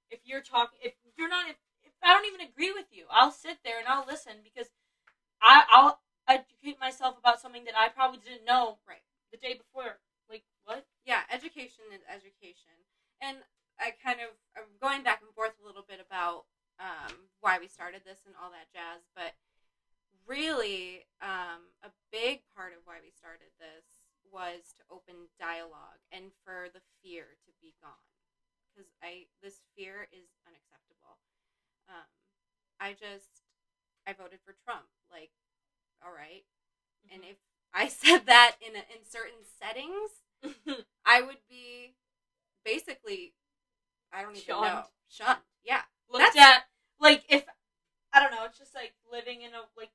if 0.10 0.20
you're 0.26 0.42
talking, 0.42 0.80
if 0.82 0.94
you're 1.18 1.30
not, 1.30 1.50
if, 1.50 1.58
if 1.84 1.92
I 2.04 2.14
don't 2.14 2.26
even 2.26 2.42
agree 2.42 2.72
with 2.72 2.88
you, 2.92 3.06
I'll 3.12 3.32
sit 3.32 3.60
there 3.64 3.80
and 3.80 3.88
I'll 3.88 4.06
listen 4.08 4.40
because 4.44 4.70
I 5.42 5.64
I'll 5.70 6.00
educate 6.28 6.80
myself 6.80 7.18
about 7.20 7.40
something 7.40 7.66
that 7.66 7.76
I 7.78 7.90
probably 7.90 8.20
didn't 8.20 8.46
know 8.46 8.78
Right. 8.88 9.04
the 9.32 9.38
day 9.38 9.54
before. 9.54 10.00
Like 10.30 10.44
what? 10.66 10.86
Yeah, 11.06 11.22
education 11.32 11.86
is 11.94 12.02
education, 12.10 12.74
and 13.22 13.38
I 13.80 13.92
kind 13.92 14.20
of 14.22 14.34
I'm 14.56 14.72
going 14.82 15.04
back 15.04 15.22
and 15.22 15.34
forth 15.36 15.54
a 15.62 15.66
little 15.66 15.86
bit 15.88 16.00
about 16.00 16.46
um, 16.80 17.30
why 17.42 17.60
we 17.60 17.68
started 17.68 18.02
this 18.04 18.24
and 18.26 18.36
all 18.42 18.50
that 18.52 18.72
jazz, 18.74 19.06
but 19.16 19.36
really, 20.28 21.06
um, 21.22 21.70
a 21.84 21.90
big 22.12 22.42
part 22.56 22.74
of 22.74 22.82
why 22.86 22.98
we 23.00 23.12
started 23.14 23.54
this 23.62 23.86
was 24.32 24.74
to 24.78 24.84
open 24.92 25.30
dialogue 25.40 26.02
and 26.12 26.32
for 26.44 26.68
the 26.74 26.82
fear 27.04 27.38
to 27.46 27.52
be 27.62 27.74
gone 27.82 28.06
because 28.74 28.90
I 29.02 29.28
this 29.42 29.62
fear 29.78 30.08
is 30.12 30.28
unacceptable. 30.48 31.18
Um, 31.88 32.10
I 32.80 32.94
just 32.94 33.44
I 34.08 34.14
voted 34.14 34.40
for 34.46 34.56
Trump. 34.66 34.86
Like, 35.12 35.32
all 36.06 36.12
right, 36.14 36.44
and 37.12 37.22
Mm-hmm. 37.22 37.32
if 37.32 37.38
I 37.74 37.88
said 38.02 38.26
that 38.28 38.56
in 38.62 38.76
a, 38.76 38.84
in 38.92 39.04
certain 39.08 39.44
settings, 39.60 40.24
I 41.06 41.22
would 41.22 41.42
be 41.50 41.96
basically 42.64 43.34
I 44.14 44.22
don't 44.22 44.36
even 44.38 44.48
know 44.48 44.64
Shunned. 44.64 44.86
shunned. 45.10 45.40
Yeah, 45.64 45.82
looked 46.10 46.36
That's- 46.36 46.58
at 46.58 46.66
like 47.00 47.24
if 47.30 47.46
I 48.14 48.20
don't 48.22 48.32
know, 48.32 48.46
it's 48.46 48.58
just 48.60 48.74
like 48.76 48.94
living 49.12 49.42
in 49.42 49.52
a 49.54 49.64
like 49.78 49.92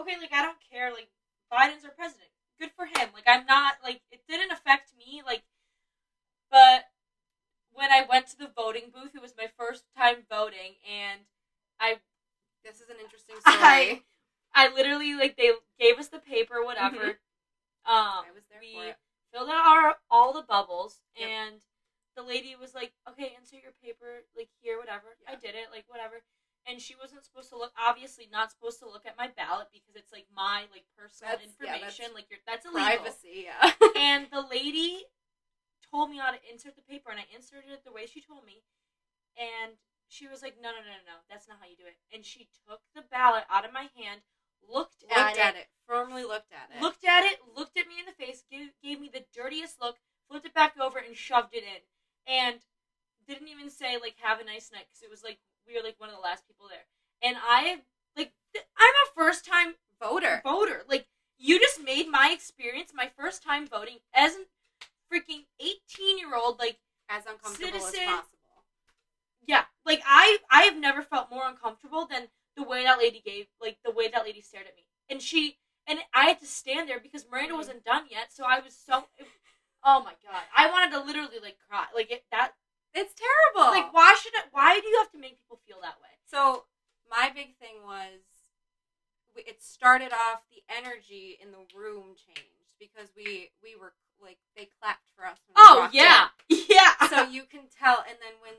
okay, 0.00 0.16
like 0.20 0.32
I 0.32 0.42
don't 0.42 0.58
care, 0.70 0.90
like 0.92 1.08
Biden's 1.52 1.84
our 1.84 1.90
president. 1.92 2.28
Good 2.60 2.70
for 2.76 2.86
him. 2.86 3.10
Like 3.14 3.24
I'm 3.26 3.46
not 3.46 3.74
like 3.82 4.00
it 4.10 4.20
didn't 4.28 4.52
affect 4.52 4.92
me, 4.96 5.22
like 5.24 5.42
but 6.50 6.84
when 7.72 7.90
I 7.92 8.02
went 8.08 8.28
to 8.28 8.38
the 8.38 8.50
voting 8.54 8.90
booth, 8.94 9.14
it 9.14 9.22
was 9.22 9.34
my 9.36 9.48
first 9.58 9.84
time 9.96 10.24
voting 10.30 10.74
and 10.88 11.20
I 11.80 11.96
this 12.64 12.76
is 12.80 12.88
an 12.90 12.96
interesting 13.02 13.36
story. 13.40 13.56
I 13.56 14.02
I 14.54 14.74
literally 14.74 15.14
like 15.14 15.36
they 15.36 15.52
gave 15.78 15.98
us 15.98 16.08
the 16.08 16.20
paper, 16.20 16.64
whatever. 16.64 17.18
Um 17.86 18.24
Mm-hmm. 18.24 18.30
I 18.30 18.32
was 18.34 18.44
there 18.50 18.60
we 18.60 18.94
filled 19.32 19.50
out 19.50 19.66
our 19.66 19.96
all 20.10 20.32
the 20.32 20.42
bubbles 20.42 21.00
Yep. 21.16 21.28
and 21.30 21.56
the 22.16 22.22
lady 22.22 22.56
was 22.60 22.74
like 22.74 22.92
okay 23.08 23.34
insert 23.38 23.62
your 23.62 23.74
paper 23.82 24.22
like 24.36 24.48
here 24.62 24.78
whatever 24.78 25.16
i 25.28 25.34
did 25.34 25.54
it 25.54 25.68
like 25.72 25.84
whatever 25.88 26.22
and 26.66 26.80
she 26.80 26.94
wasn't 26.96 27.24
supposed 27.24 27.50
to 27.50 27.58
look 27.58 27.72
obviously 27.78 28.28
not 28.32 28.50
supposed 28.50 28.78
to 28.80 28.86
look 28.86 29.04
at 29.06 29.16
my 29.16 29.28
ballot 29.36 29.68
because 29.72 29.96
it's 29.96 30.12
like 30.12 30.26
my 30.34 30.66
like 30.72 30.84
personal 30.96 31.36
That's- 31.36 31.54
yeah, 31.60 31.74
information 31.76 32.12
that's 32.12 32.16
like 32.16 32.28
you're 32.30 32.44
that's 32.46 32.64
illegal 32.66 33.04
Privacy. 33.04 33.48
Yeah. 33.48 33.72
and 33.96 34.26
the 34.32 34.44
lady 34.44 35.04
told 35.90 36.10
me 36.10 36.18
how 36.18 36.32
to 36.32 36.40
insert 36.50 36.76
the 36.76 36.86
paper 36.86 37.10
and 37.10 37.20
i 37.20 37.26
inserted 37.34 37.70
it 37.70 37.84
the 37.84 37.92
way 37.92 38.08
she 38.08 38.20
told 38.20 38.42
me 38.42 38.64
and 39.38 39.78
she 40.08 40.26
was 40.26 40.42
like 40.42 40.56
no 40.58 40.72
no 40.72 40.82
no 40.82 40.90
no 40.90 41.04
no 41.06 41.16
that's 41.30 41.46
not 41.46 41.58
how 41.60 41.68
you 41.68 41.76
do 41.76 41.86
it 41.86 41.96
and 42.10 42.24
she 42.24 42.48
took 42.66 42.80
the 42.96 43.04
ballot 43.12 43.44
out 43.52 43.64
of 43.64 43.72
my 43.72 43.86
hand 43.94 44.24
looked, 44.70 45.02
looked 45.02 45.38
at, 45.38 45.38
at 45.38 45.56
it. 45.56 45.68
Firmly 45.86 46.22
looked 46.22 46.52
at 46.52 46.70
it. 46.74 46.80
looked 46.80 47.04
at 47.04 47.24
it, 47.24 47.40
looked 47.54 47.76
at 47.76 47.86
me 47.86 48.00
in 48.00 48.06
the 48.06 48.16
face, 48.16 48.42
gave, 48.50 48.70
gave 48.82 49.00
me 49.00 49.10
the 49.12 49.24
dirtiest 49.34 49.80
look, 49.80 49.96
flipped 50.28 50.46
it 50.46 50.54
back 50.54 50.78
over, 50.80 50.98
and 50.98 51.16
shoved 51.16 51.52
it 51.52 51.62
in, 51.62 51.84
and 52.26 52.56
didn't 53.28 53.48
even 53.48 53.70
say 53.70 53.96
like 54.00 54.16
"Have 54.20 54.40
a 54.40 54.44
nice 54.44 54.70
night" 54.72 54.86
because 54.88 55.02
it 55.02 55.10
was 55.10 55.22
like 55.22 55.38
we 55.66 55.74
were 55.74 55.82
like 55.82 55.98
one 55.98 56.08
of 56.10 56.14
the 56.16 56.20
last 56.22 56.46
people 56.46 56.66
there, 56.68 56.86
and 57.22 57.36
I 57.40 57.82
like 58.16 58.32
th- 58.52 58.66
I'm 58.76 58.94
a 59.06 59.14
first 59.14 59.44
time 59.44 59.74
Voter. 60.00 60.40
voter. 60.44 60.82
Like 60.88 61.06
you 61.38 61.58
just 61.58 61.80
made 61.82 62.08
my 62.08 62.30
experience, 62.32 62.92
my 62.94 63.10
first 63.16 63.42
time 63.42 63.66
voting 63.66 63.98
as 64.14 64.34
a 64.36 64.44
freaking 65.12 65.44
18 65.60 66.18
year 66.18 66.34
old. 66.34 66.58
Like 66.58 66.78
As 67.08 67.24
uncomfortable 67.26 67.76
as 67.76 67.84
Citizen- 67.92 68.06
possible. 68.08 68.64
yeah, 69.46 69.64
like 69.84 70.02
I 70.06 70.38
I 70.50 70.62
have 70.62 70.76
never 70.76 71.02
felt 71.02 71.30
more 71.30 71.46
uncomfortable 71.48 72.06
than 72.06 72.28
the 72.56 72.62
way 72.62 72.84
that 72.84 72.98
lady 72.98 73.20
gave 73.24 73.46
like 73.60 73.78
the 73.84 73.90
way 73.90 74.08
that 74.08 74.24
lady 74.24 74.40
stared 74.40 74.66
at 74.66 74.76
me, 74.76 74.86
and 75.08 75.20
she 75.22 75.58
and 75.86 75.98
I 76.14 76.26
had 76.28 76.40
to 76.40 76.46
stand 76.46 76.88
there 76.88 76.98
because 76.98 77.26
Miranda 77.30 77.52
Mhm. 77.54 77.58
wasn't 77.58 77.84
done 77.84 78.06
yet, 78.10 78.32
so 78.32 78.44
I 78.44 78.60
was 78.60 78.76
so. 78.76 79.06
Oh 79.86 80.00
my 80.02 80.14
god! 80.24 80.44
I 80.56 80.70
wanted 80.70 80.92
to 80.92 81.00
literally 81.00 81.38
like 81.40 81.58
cry. 81.68 81.86
Like 81.94 82.10
it, 82.10 82.24
that. 82.30 82.54
It's 82.94 83.14
terrible. 83.14 83.70
Like 83.72 83.92
why 83.92 84.14
should 84.22 84.34
it? 84.34 84.44
Why 84.52 84.80
do 84.80 84.86
you 84.86 84.98
have 84.98 85.10
to 85.12 85.18
make 85.18 85.40
people 85.40 85.60
feel 85.66 85.78
that 85.82 85.96
way? 86.00 86.14
So 86.24 86.64
my 87.10 87.30
big 87.34 87.56
thing 87.56 87.82
was, 87.84 88.20
it 89.36 89.62
started 89.62 90.12
off 90.12 90.42
the 90.50 90.62
energy 90.74 91.38
in 91.42 91.50
the 91.50 91.58
room 91.76 92.14
changed 92.16 92.70
because 92.78 93.10
we 93.16 93.50
we 93.62 93.74
were 93.78 93.92
like 94.22 94.38
they 94.56 94.68
clapped 94.80 95.04
for 95.16 95.26
us. 95.26 95.38
When 95.46 95.54
Oh 95.58 95.88
yeah, 95.92 96.28
yeah. 96.48 96.94
So 97.10 97.22
you 97.28 97.42
can 97.44 97.62
tell, 97.68 97.98
and 98.08 98.16
then 98.22 98.34
when 98.40 98.54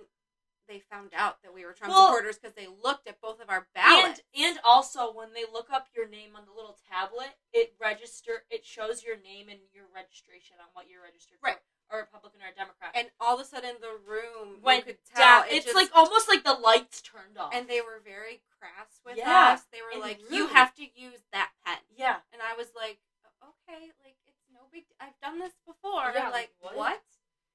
they 0.68 0.80
found 0.80 1.12
out 1.16 1.42
that 1.44 1.54
we 1.54 1.64
were 1.64 1.74
Trump 1.74 1.94
Well- 1.94 2.08
supporters 2.08 2.38
because 2.40 2.56
they 2.56 2.68
looked 2.68 3.08
at 3.08 3.22
both 3.22 3.40
of 3.40 3.50
our 3.50 3.68
ballots. 3.76 4.22
And 4.36 4.46
and 4.46 4.60
also 4.66 5.14
when 5.14 5.34
they 5.34 5.46
look 5.52 5.70
up 5.72 5.88
your 5.96 6.08
name 6.10 6.36
on 6.36 6.44
the 6.46 6.52
little 6.56 6.78
tablet, 6.92 7.38
it 7.54 7.76
register 7.80 8.44
it 8.50 8.66
shows 8.66 9.04
your 9.04 9.16
name 9.16 9.48
and 9.48 9.60
your 9.74 9.86
registration 9.94 10.58
on 10.60 10.68
what 10.74 10.90
you're 10.90 11.04
registered 11.04 11.38
Right. 11.42 11.56
for, 11.56 11.62
a 11.92 11.98
Republican 11.98 12.42
or 12.42 12.50
a 12.50 12.56
Democrat. 12.56 12.92
and 12.96 13.10
all 13.20 13.36
of 13.36 13.42
a 13.42 13.46
sudden 13.46 13.76
the 13.80 13.96
room 14.10 14.62
went 14.62 14.86
you 14.88 14.94
could 14.94 15.04
tell 15.14 15.42
down. 15.44 15.48
it 15.50 15.54
It's 15.54 15.66
just- 15.66 15.76
like 15.76 15.90
almost 15.96 16.28
like 16.28 16.44
the 16.44 16.54
lights 16.54 17.02
turned 17.02 17.38
off. 17.38 17.54
and 17.54 17.68
they 17.70 17.82
were 17.82 18.00
very 18.04 18.42
crass 18.60 19.00
with 19.06 19.18
Yeah, 19.18 19.54
us. 19.54 19.64
They 19.72 19.82
were 19.82 19.92
and 19.92 20.02
like, 20.02 20.20
"You 20.32 20.46
rude. 20.48 20.54
have 20.54 20.74
to 20.76 21.00
use 21.00 21.22
that 21.32 21.52
pen," 21.64 21.78
yeah, 21.96 22.22
and 22.34 22.42
I 22.42 22.56
was 22.56 22.74
like, 22.76 23.00
"Okay, 23.44 23.92
like 24.04 24.18
it's 24.26 24.42
no 24.52 24.62
big. 24.72 24.86
I've 25.00 25.20
done 25.22 25.38
this 25.40 25.54
before. 25.66 26.12
Yeah, 26.16 26.30
like 26.30 26.34
like, 26.34 26.54
what? 26.62 26.76
what? 26.76 27.04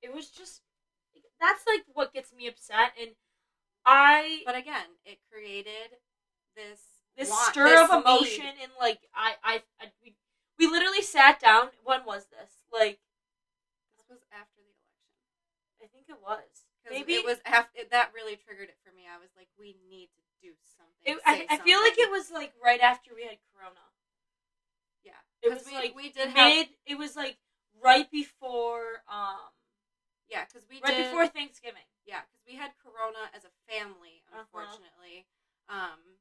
it 0.03 0.13
was 0.15 0.31
just 0.31 0.63
that's 1.41 1.67
like 1.67 1.85
what 1.93 2.13
gets 2.13 2.33
me 2.33 2.47
upset. 2.47 2.93
And 3.01 3.17
I 3.85 4.43
But 4.47 4.55
again, 4.57 4.87
it 5.05 5.19
created 5.31 5.99
this 6.55 6.81
this 7.17 7.31
want- 7.31 7.53
stir 7.53 7.69
this 7.69 7.91
of 7.91 8.05
need. 8.05 8.11
emotion 8.11 8.47
and 8.63 8.73
like 8.79 9.01
I 9.15 9.35
I, 9.43 9.63
I 9.81 9.93
we, 10.05 10.15
we 10.59 10.67
literally 10.69 11.03
sat 11.03 11.41
down. 11.41 11.71
When 11.83 12.05
was 12.05 12.27
this? 12.27 12.53
Like 12.73 13.01
This 13.97 14.07
was 14.09 14.21
after 14.33 14.61
the 14.61 14.69
election. 14.69 15.83
I 15.83 15.87
think 15.89 16.09
it 16.09 16.21
was 16.23 16.65
'Cause 16.85 16.91
maybe 16.93 17.15
it 17.15 17.25
was 17.25 17.41
after 17.45 17.85
that 17.91 18.13
really 18.15 18.37
triggered 18.37 18.69
it 18.69 18.77
for 18.85 18.93
me. 18.95 19.07
I 19.07 19.19
was 19.19 19.31
like, 19.37 19.49
we 19.59 19.77
need 19.89 20.09
to 20.17 20.23
do 20.43 20.53
something. 20.77 21.05
It, 21.05 21.17
say 21.25 21.47
I, 21.51 21.55
I 21.55 21.59
feel 21.65 21.79
like 21.81 21.95
something. 21.97 22.05
it 22.05 22.11
was 22.11 22.31
like 22.31 22.53
right 22.63 22.81
after 22.81 23.15
we 23.15 23.23
had 23.25 23.37
Corona. 23.53 23.81
yeah. 25.05 25.13
It 25.43 25.49
'Cause 25.51 25.59
was 25.65 25.67
we, 25.67 25.75
like 25.75 25.95
we 25.97 26.11
did 26.11 26.29
have 26.29 26.35
mid. 26.37 26.69
It 26.87 26.97
was 26.99 27.17
like 27.17 27.39
right 27.83 28.11
before 28.11 29.03
um 29.09 29.39
yeah 30.29 30.40
because 30.51 30.67
we 30.67 30.83
right 30.83 30.91
did 30.91 31.07
before 31.07 31.31
Thanksgiving. 31.31 31.87
yeah 32.03 32.27
because 32.27 32.43
we 32.43 32.59
had 32.59 32.75
Corona 32.83 33.31
as 33.33 33.47
a 33.47 33.53
family 33.71 34.27
Uh-huh. 34.29 34.43
unfortunately 34.43 35.25
um 35.71 36.19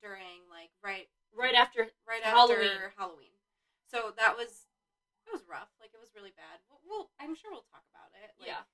during 0.00 0.42
like 0.50 0.72
right 0.82 1.06
Right 1.32 1.54
after 1.56 1.88
right 2.04 2.20
Halloween. 2.20 2.68
after 2.68 2.92
Halloween. 2.96 3.32
So 3.88 4.12
that 4.20 4.36
was 4.36 4.68
it 5.24 5.32
was 5.32 5.44
rough. 5.48 5.72
Like 5.80 5.94
it 5.96 6.00
was 6.02 6.12
really 6.12 6.34
bad. 6.36 6.60
We'll, 6.68 6.80
we'll 6.84 7.08
I'm 7.16 7.32
sure 7.32 7.48
we'll 7.52 7.64
talk 7.72 7.84
about 7.88 8.12
it. 8.20 8.36
Like, 8.36 8.52
yeah, 8.52 8.68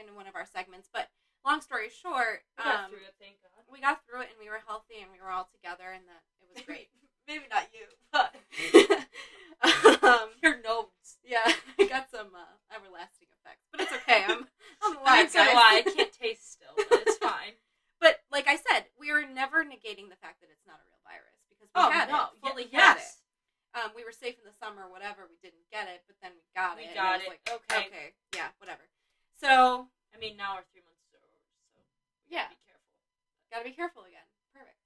In 0.00 0.14
one 0.16 0.24
of 0.24 0.32
our 0.36 0.46
segments, 0.48 0.88
but 0.88 1.10
long 1.44 1.60
story 1.60 1.90
short, 1.92 2.44
we 2.56 2.64
got 2.64 2.86
um, 2.86 2.90
through 2.96 3.04
it. 3.04 3.12
Thank 3.20 3.44
God. 3.44 3.60
we 3.68 3.80
got 3.84 4.00
through 4.08 4.24
it 4.24 4.32
and 4.32 4.40
we 4.40 4.48
were 4.48 4.62
healthy 4.64 5.04
and 5.04 5.12
we 5.12 5.20
were 5.20 5.28
all 5.28 5.48
together 5.52 5.92
and 5.92 6.04
that 6.08 6.22
it 6.40 6.48
was 6.48 6.64
great. 6.64 6.88
Maybe 7.28 7.44
not 7.52 7.68
you, 7.76 7.84
but 8.08 8.32
um, 10.02 10.32
your 10.42 10.56
nose. 10.64 11.20
yeah, 11.22 11.44
I 11.78 11.84
got 11.92 12.08
some 12.10 12.32
uh, 12.32 12.56
everlasting 12.72 13.28
effects, 13.42 13.66
but 13.74 13.82
it's 13.82 13.92
okay. 14.06 14.22
I'm 14.22 14.46
I'm 14.86 14.94
I 15.02 15.26
alive, 15.26 15.30
so 15.30 15.42
do 15.42 15.50
guys. 15.50 15.58
I. 15.58 15.74
I 15.82 15.90
can't 15.90 16.14
taste 16.14 16.46
still, 16.54 16.74
but 16.78 17.02
it's 17.02 17.18
fine. 17.18 17.58
But 17.98 18.22
like 18.30 18.46
I 18.46 18.54
said, 18.58 18.86
we 18.98 19.10
were 19.10 19.26
never 19.26 19.62
negating 19.66 20.06
the 20.10 20.18
fact 20.22 20.38
that 20.42 20.50
it's 20.50 20.66
not 20.66 20.78
a 20.82 20.86
real 20.90 21.02
virus 21.06 21.38
because 21.50 21.70
we 21.70 21.82
had 21.90 22.10
it, 22.10 22.18
fully 22.42 22.66
had 22.70 22.98
it. 22.98 23.02
yes. 23.02 23.22
um, 23.78 23.94
we 23.94 24.02
were 24.02 24.10
safe 24.14 24.34
in 24.42 24.46
the 24.46 24.54
summer, 24.58 24.90
whatever. 24.90 25.26
We 25.30 25.38
didn't 25.38 25.62
get 25.70 25.86
it, 25.86 26.02
but 26.10 26.18
then 26.22 26.34
we 26.34 26.42
got 26.54 26.78
We 26.78 26.86
it. 26.90 26.94
and 26.94 26.98
got 26.98 27.18
was 27.18 27.26
it. 27.26 27.30
Like, 27.30 27.42
Okay. 27.46 27.82
okay, 27.90 28.06
yeah, 28.34 28.50
whatever. 28.58 28.82
So 29.38 29.86
I 30.10 30.18
mean, 30.18 30.34
now 30.38 30.58
we're 30.58 30.66
three 30.74 30.82
months 30.82 31.06
over, 31.14 31.30
so 31.74 31.78
yeah, 32.26 32.50
be 32.50 32.58
careful. 32.66 32.90
gotta 33.54 33.66
be 33.66 33.74
careful 33.74 34.02
again. 34.06 34.26
Perfect. 34.50 34.82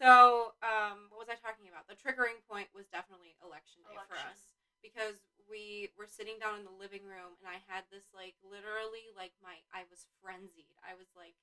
So 0.00 0.56
um, 0.64 1.12
what 1.12 1.20
was 1.20 1.28
I 1.28 1.36
talking 1.36 1.68
about? 1.68 1.84
The 1.84 2.00
triggering 2.00 2.40
point 2.48 2.72
was 2.72 2.88
definitely 2.88 3.36
election 3.44 3.84
day 3.84 3.98
for 4.08 4.16
us 4.16 4.56
because 4.80 5.20
we 5.50 5.88
were 5.96 6.06
sitting 6.06 6.38
down 6.38 6.60
in 6.60 6.64
the 6.68 6.78
living 6.80 7.04
room 7.04 7.34
and 7.40 7.48
I 7.48 7.60
had 7.66 7.84
this 7.90 8.04
like 8.14 8.36
literally 8.44 9.10
like 9.16 9.32
my 9.42 9.60
I 9.72 9.84
was 9.88 10.06
frenzied. 10.20 10.76
I 10.84 10.94
was 10.94 11.08
like 11.16 11.34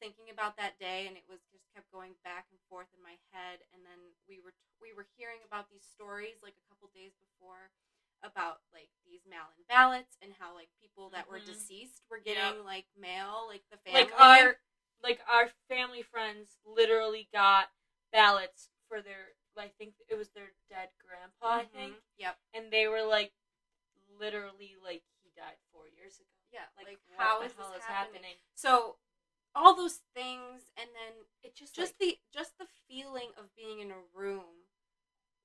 thinking 0.00 0.28
about 0.28 0.56
that 0.60 0.76
day 0.76 1.08
and 1.08 1.16
it 1.16 1.24
was 1.24 1.40
just 1.48 1.64
kept 1.72 1.88
going 1.88 2.12
back 2.20 2.44
and 2.52 2.60
forth 2.68 2.88
in 2.92 3.00
my 3.00 3.16
head 3.32 3.64
and 3.72 3.80
then 3.80 3.96
we 4.28 4.36
were 4.44 4.52
we 4.76 4.92
were 4.92 5.08
hearing 5.16 5.40
about 5.40 5.72
these 5.72 5.84
stories 5.88 6.36
like 6.44 6.52
a 6.52 6.66
couple 6.68 6.84
days 6.92 7.16
before 7.16 7.72
about 8.20 8.60
like 8.76 8.92
these 9.08 9.24
mail-in 9.24 9.64
ballots 9.68 10.16
and 10.20 10.32
how 10.36 10.52
like 10.52 10.68
people 10.80 11.08
that 11.08 11.28
were 11.28 11.40
Mhm. 11.40 11.48
deceased 11.48 12.04
were 12.10 12.20
Yep. 12.20 12.36
getting 12.36 12.64
like 12.64 12.84
mail 12.96 13.46
like 13.48 13.64
the 13.70 13.78
family 13.78 14.04
Like 14.04 14.12
our, 14.20 14.58
like 15.02 15.20
our 15.28 15.48
family 15.68 16.02
friends 16.02 16.58
literally 16.64 17.28
got 17.32 17.70
ballots 18.12 18.68
for 18.88 19.00
their. 19.00 19.35
I 19.58 19.68
think 19.78 19.94
it 20.08 20.16
was 20.16 20.28
their 20.30 20.52
dead 20.68 20.90
grandpa. 20.98 21.60
I 21.60 21.64
Mhm. 21.66 21.70
think, 21.72 22.04
Yep. 22.18 22.38
and 22.54 22.72
they 22.72 22.88
were 22.88 23.02
like, 23.02 23.32
literally, 24.08 24.76
like 24.76 25.04
he 25.22 25.30
died 25.30 25.58
four 25.72 25.88
years 25.88 26.18
ago. 26.20 26.30
Yeah. 26.50 26.68
Like, 26.76 26.86
Like, 26.86 27.00
how 27.16 27.40
the 27.40 27.46
is 27.46 27.52
hell 27.54 27.70
this 27.72 27.78
is 27.82 27.84
happening? 27.86 28.36
So 28.54 28.98
all 29.54 29.74
those 29.74 29.98
things 30.14 30.70
and 30.76 30.94
then 30.94 31.26
It 31.42 31.54
just, 31.54 31.74
just 31.74 31.92
like, 31.92 31.98
the 31.98 32.20
just 32.30 32.58
the 32.58 32.66
feeling 32.88 33.32
of 33.36 33.54
being 33.54 33.80
in 33.80 33.90
a 33.90 34.00
room 34.12 34.68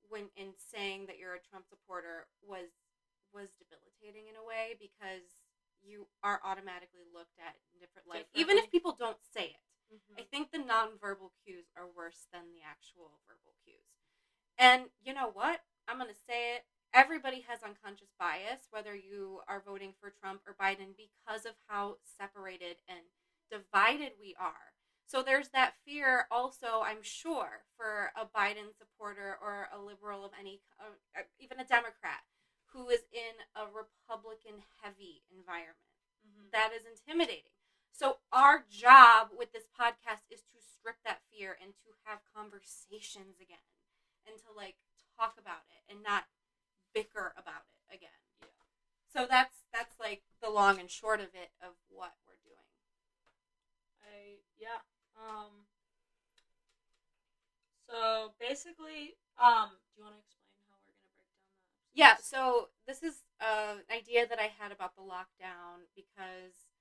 when 0.10 0.30
and 0.36 0.54
saying 0.60 1.06
that 1.08 1.18
you're 1.18 1.36
a 1.36 1.40
Trump 1.40 1.68
supporter 1.68 2.28
was 2.42 2.70
was 3.32 3.56
debilitating 3.56 4.28
in 4.28 4.36
a 4.36 4.44
way 4.44 4.76
because 4.80 5.24
you 5.82 6.08
are 6.24 6.42
automatically 6.44 7.04
looked 7.14 7.40
at 7.40 7.56
in 7.74 7.80
different 7.80 8.08
light 8.08 8.28
even 8.34 8.58
if 8.58 8.70
people 8.70 8.92
don't 8.92 9.24
say 9.24 9.46
it 9.56 9.96
mhm. 9.96 10.20
I 10.20 10.24
think 10.24 10.52
the 10.52 10.60
nonverbal 10.60 11.32
cues 11.46 11.72
are 11.78 11.88
worse 11.88 12.28
than 12.32 12.52
the 12.52 12.62
actual 12.64 13.20
verbal 13.28 13.56
cues. 13.64 13.91
And 14.62 14.84
you 15.04 15.14
know 15.16 15.32
what? 15.34 15.62
I'm 15.88 15.98
going 15.98 16.08
to 16.14 16.26
say 16.30 16.54
it. 16.54 16.66
Everybody 16.94 17.44
has 17.50 17.64
unconscious 17.64 18.14
bias, 18.20 18.70
whether 18.70 18.94
you 18.94 19.42
are 19.48 19.64
voting 19.66 19.94
for 20.00 20.14
Trump 20.22 20.42
or 20.46 20.54
Biden, 20.54 20.94
because 20.94 21.48
of 21.48 21.54
how 21.66 21.98
separated 22.06 22.78
and 22.88 23.00
divided 23.50 24.14
we 24.22 24.36
are. 24.40 24.78
So 25.08 25.24
there's 25.24 25.50
that 25.50 25.74
fear 25.84 26.28
also, 26.30 26.84
I'm 26.86 27.02
sure, 27.02 27.66
for 27.76 28.12
a 28.16 28.28
Biden 28.28 28.70
supporter 28.78 29.36
or 29.42 29.68
a 29.74 29.82
liberal 29.82 30.24
of 30.24 30.32
any, 30.40 30.62
uh, 30.80 31.24
even 31.40 31.60
a 31.60 31.66
Democrat 31.66 32.22
who 32.72 32.88
is 32.90 33.02
in 33.12 33.34
a 33.56 33.66
Republican 33.66 34.62
heavy 34.84 35.24
environment 35.36 35.76
Mhm. 36.24 36.52
that 36.52 36.72
is 36.72 36.86
intimidating. 36.86 37.52
So 37.92 38.20
our 38.32 38.60
job 38.70 39.32
with 39.32 39.52
this 39.54 39.68
podcast 39.68 40.22
is 40.30 40.44
to 40.54 40.62
strip 40.62 41.02
that 41.04 41.24
fear 41.32 41.58
and 41.60 41.76
to 41.84 41.96
have 42.06 42.24
conversations 42.34 43.40
again 43.40 43.60
and 44.28 44.38
to 44.46 44.50
like 44.56 44.76
talk 45.18 45.36
about 45.38 45.66
it 45.70 45.82
and 45.92 46.04
not 46.04 46.26
bicker 46.94 47.34
about 47.38 47.66
it 47.68 47.96
again. 47.96 48.22
Yeah. 48.42 48.66
So 49.12 49.28
that's 49.28 49.66
that's 49.74 49.96
like 50.00 50.24
the 50.42 50.50
long 50.50 50.80
and 50.80 50.90
short 50.90 51.20
of 51.20 51.34
it 51.34 51.52
of 51.62 51.76
what 51.90 52.16
we're 52.28 52.40
doing. 52.44 52.70
I 54.04 54.42
yeah. 54.60 54.84
Um. 55.16 55.68
So 57.92 58.32
basically, 58.40 59.20
um, 59.36 59.76
do 59.92 60.00
you 60.00 60.04
want 60.08 60.16
to 60.16 60.24
explain 60.24 60.64
how 60.72 60.80
we're 60.80 60.96
gonna 60.96 61.12
break 61.12 61.28
down 61.28 61.36
the? 61.36 61.92
Yeah, 61.92 62.16
so 62.24 62.72
this 62.88 63.04
is 63.04 63.28
uh, 63.44 63.84
an 63.84 63.90
idea 63.92 64.24
that 64.24 64.40
I 64.40 64.48
had 64.48 64.72
about 64.72 64.96
the 64.96 65.04
lockdown 65.04 65.92
because 65.92 66.72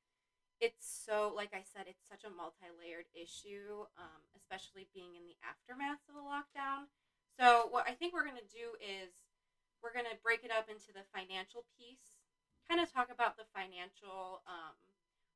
it's 0.61 0.87
so, 0.87 1.33
like 1.35 1.51
I 1.51 1.65
said, 1.65 1.89
it's 1.89 2.07
such 2.07 2.23
a 2.23 2.31
multi 2.31 2.69
layered 2.79 3.09
issue, 3.17 3.89
um, 3.97 4.23
especially 4.37 4.87
being 4.93 5.17
in 5.17 5.25
the 5.25 5.35
aftermath 5.41 6.05
of 6.07 6.15
the 6.15 6.23
lockdown. 6.23 6.93
So, 7.41 7.73
what 7.73 7.89
I 7.89 7.97
think 7.97 8.13
we're 8.13 8.29
going 8.29 8.37
to 8.37 8.53
do 8.53 8.77
is 8.77 9.17
we're 9.81 9.97
going 9.97 10.05
to 10.05 10.21
break 10.21 10.45
it 10.45 10.53
up 10.53 10.69
into 10.69 10.93
the 10.93 11.09
financial 11.09 11.65
piece, 11.73 12.21
kind 12.69 12.85
of 12.85 12.93
talk 12.93 13.09
about 13.09 13.41
the 13.41 13.49
financial 13.57 14.45
um, 14.45 14.77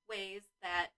ways 0.04 0.52
that 0.60 0.92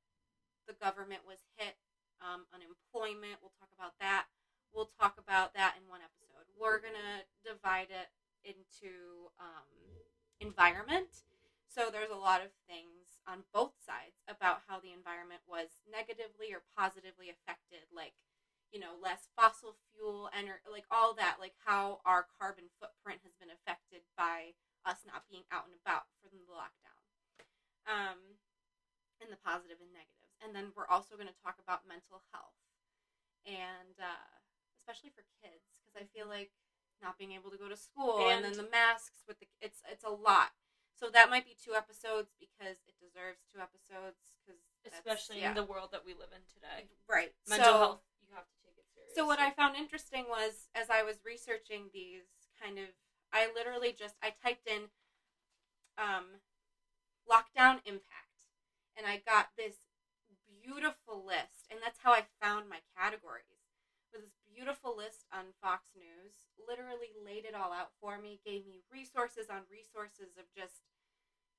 the 0.66 0.75
government 0.82 1.22
was 1.22 1.46
hit, 1.54 1.78
um, 2.18 2.42
unemployment, 2.50 3.38
we'll 3.38 3.54
talk 3.54 3.70
about 3.78 3.94
that. 4.02 4.26
We'll 4.75 4.90
talk 4.98 5.14
about 5.14 5.54
that 5.54 5.78
in 5.78 5.86
one 5.86 6.02
episode. 6.02 6.42
We're 6.58 6.82
going 6.82 6.98
to 6.98 7.22
divide 7.46 7.94
it 7.94 8.10
into 8.42 9.30
um, 9.38 9.70
environment. 10.42 11.22
So 11.70 11.86
there's 11.86 12.10
a 12.10 12.18
lot 12.18 12.42
of 12.42 12.50
things 12.66 13.22
on 13.30 13.46
both 13.54 13.78
sides 13.78 14.26
about 14.26 14.66
how 14.66 14.82
the 14.82 14.90
environment 14.90 15.46
was 15.46 15.78
negatively 15.86 16.50
or 16.50 16.66
positively 16.75 17.30
affected, 17.30 17.86
like 17.94 18.18
you 18.75 18.82
know 18.82 18.98
less 18.98 19.30
fossil 19.38 19.78
fuel 19.94 19.95
and 20.34 20.46
like 20.70 20.86
all 20.90 21.14
that, 21.18 21.38
like 21.42 21.54
how 21.66 21.98
our 22.06 22.26
carbon 22.38 22.70
footprint 22.78 23.20
has 23.26 23.34
been 23.38 23.50
affected 23.50 24.06
by 24.14 24.54
us 24.86 25.02
not 25.02 25.26
being 25.26 25.42
out 25.50 25.66
and 25.66 25.75
about 25.82 26.06
from 26.22 26.34
the 26.38 26.54
lockdown, 26.54 27.02
um, 27.90 28.38
and 29.18 29.28
the 29.32 29.40
positive 29.42 29.82
and 29.82 29.90
negatives. 29.90 30.34
And 30.44 30.54
then 30.54 30.70
we're 30.76 30.86
also 30.86 31.18
going 31.18 31.30
to 31.30 31.40
talk 31.42 31.58
about 31.58 31.88
mental 31.88 32.22
health, 32.30 32.58
and 33.48 33.96
uh, 33.98 34.30
especially 34.78 35.10
for 35.10 35.26
kids, 35.42 35.66
because 35.82 35.96
I 35.96 36.04
feel 36.14 36.28
like 36.30 36.54
not 37.02 37.18
being 37.18 37.32
able 37.34 37.50
to 37.52 37.60
go 37.60 37.68
to 37.68 37.76
school 37.76 38.30
and, 38.30 38.40
And- 38.40 38.44
then 38.44 38.56
the 38.56 38.70
masks 38.70 39.26
with 39.26 39.40
the 39.40 39.48
it's 39.60 39.82
it's 39.90 40.04
a 40.04 40.12
lot. 40.12 40.54
So 40.96 41.12
that 41.12 41.28
might 41.28 41.44
be 41.44 41.52
two 41.52 41.76
episodes 41.76 42.32
because 42.40 42.80
it 42.88 42.96
deserves 42.96 43.44
two 43.52 43.60
episodes 43.60 44.16
because 44.40 44.56
especially 44.88 45.44
in 45.44 45.52
the 45.52 45.66
world 45.66 45.92
that 45.92 46.08
we 46.08 46.16
live 46.16 46.32
in 46.32 46.40
today. 46.48 46.88
right 47.04 47.36
Mental 47.44 47.68
so, 47.68 47.78
health, 47.78 48.02
you 48.25 48.32
have 48.32 48.48
to 48.48 48.56
take 48.64 48.65
it 48.65 48.65
seriously. 48.65 48.65
So 49.16 49.25
what 49.25 49.40
I 49.40 49.49
found 49.49 49.80
interesting 49.80 50.28
was 50.28 50.68
as 50.76 50.92
I 50.92 51.00
was 51.00 51.25
researching 51.25 51.88
these 51.88 52.28
kind 52.61 52.76
of 52.76 52.92
I 53.32 53.49
literally 53.49 53.96
just 53.96 54.12
I 54.20 54.37
typed 54.37 54.68
in 54.68 54.92
um 55.96 56.44
lockdown 57.25 57.80
impact 57.88 58.44
and 58.92 59.08
I 59.08 59.25
got 59.25 59.56
this 59.56 59.88
beautiful 60.61 61.25
list 61.25 61.64
and 61.73 61.80
that's 61.80 62.04
how 62.04 62.12
I 62.12 62.28
found 62.44 62.68
my 62.68 62.85
categories. 62.92 63.64
With 64.12 64.28
this 64.28 64.37
beautiful 64.44 64.92
list 64.92 65.25
on 65.32 65.56
Fox 65.64 65.96
News, 65.96 66.52
literally 66.61 67.16
laid 67.16 67.49
it 67.49 67.56
all 67.56 67.73
out 67.73 67.96
for 67.96 68.20
me, 68.20 68.44
gave 68.44 68.68
me 68.68 68.85
resources 68.92 69.49
on 69.49 69.64
resources 69.73 70.37
of 70.37 70.44
just 70.52 70.85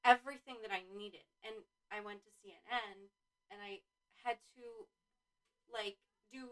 everything 0.05 0.61
that 0.61 0.69
I 0.69 0.85
needed. 0.93 1.25
And 1.41 1.65
I 1.89 2.05
went 2.05 2.21
to 2.21 2.37
CNN 2.37 3.09
and 3.49 3.65
I 3.65 3.81
had 4.21 4.37
to 4.61 4.85
like 5.73 5.97
do 6.29 6.45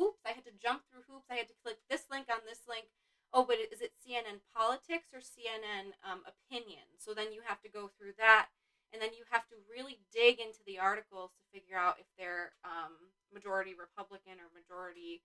hoops. 0.00 0.24
I 0.24 0.32
had 0.32 0.48
to 0.48 0.56
jump 0.56 0.88
through 0.88 1.04
hoops. 1.04 1.28
I 1.28 1.36
had 1.36 1.48
to 1.52 1.58
click 1.60 1.76
this 1.92 2.08
link 2.08 2.32
on 2.32 2.40
this 2.48 2.64
link. 2.64 2.88
Oh, 3.36 3.44
but 3.44 3.60
is 3.60 3.84
it 3.84 3.92
CNN 4.00 4.40
politics 4.56 5.12
or 5.12 5.20
CNN 5.20 5.94
um, 6.02 6.24
opinion? 6.26 6.82
So 6.98 7.12
then 7.12 7.30
you 7.36 7.44
have 7.44 7.60
to 7.62 7.68
go 7.70 7.86
through 7.92 8.18
that, 8.18 8.48
and 8.90 8.98
then 8.98 9.12
you 9.14 9.22
have 9.30 9.46
to 9.52 9.56
really 9.70 10.00
dig 10.10 10.40
into 10.40 10.58
the 10.66 10.80
articles 10.80 11.30
to 11.38 11.44
figure 11.52 11.76
out 11.76 12.00
if 12.00 12.08
they're 12.18 12.56
um, 12.64 13.12
majority 13.30 13.76
Republican 13.76 14.40
or 14.42 14.48
majority 14.50 15.22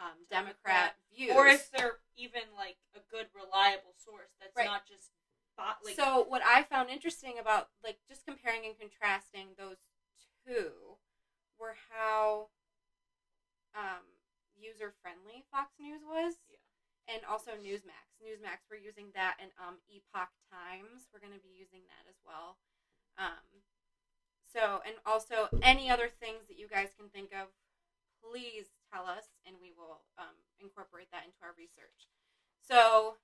um, 0.00 0.16
Democrat, 0.30 0.96
views. 1.12 1.36
or 1.36 1.44
if 1.46 1.68
they're 1.76 2.00
even 2.16 2.48
like 2.56 2.80
a 2.96 3.02
good, 3.12 3.28
reliable 3.36 3.92
source 4.00 4.32
that's 4.40 4.56
Right. 4.56 4.64
not 4.64 4.86
just 4.88 5.12
bot 5.54 5.76
like 5.84 5.94
so 5.94 6.24
what 6.32 6.40
I 6.40 6.62
found 6.62 6.88
interesting 6.88 7.36
about 7.38 7.68
like 7.84 7.98
just 8.08 8.24
comparing 8.24 8.64
and 8.64 8.72
contrasting 8.80 9.52
those 9.58 9.76
two 10.48 10.96
were 11.60 11.76
how 11.92 12.48
user 14.82 14.90
friendly 14.98 15.46
Fox 15.54 15.78
News 15.78 16.02
was. 16.02 16.42
Yeah. 16.50 16.58
And 17.06 17.22
also 17.26 17.54
Newsmax. 17.54 18.18
Newsmax, 18.18 18.66
we're 18.70 18.82
using 18.82 19.10
that, 19.14 19.38
and 19.42 19.50
um, 19.58 19.78
Epoch 19.90 20.30
Times, 20.50 21.10
we're 21.10 21.22
going 21.22 21.34
to 21.34 21.42
be 21.42 21.50
using 21.50 21.82
that 21.90 22.06
as 22.06 22.18
well. 22.22 22.62
Um, 23.18 23.62
so, 24.46 24.82
and 24.86 24.94
also 25.02 25.50
any 25.66 25.90
other 25.90 26.06
things 26.06 26.46
that 26.46 26.58
you 26.58 26.70
guys 26.70 26.94
can 26.94 27.10
think 27.10 27.34
of, 27.34 27.50
please 28.22 28.70
tell 28.86 29.10
us, 29.10 29.34
and 29.42 29.58
we 29.58 29.74
will 29.74 30.06
um, 30.14 30.38
incorporate 30.62 31.10
that 31.10 31.26
into 31.26 31.42
our 31.42 31.54
research. 31.58 32.06
So, 32.62 33.18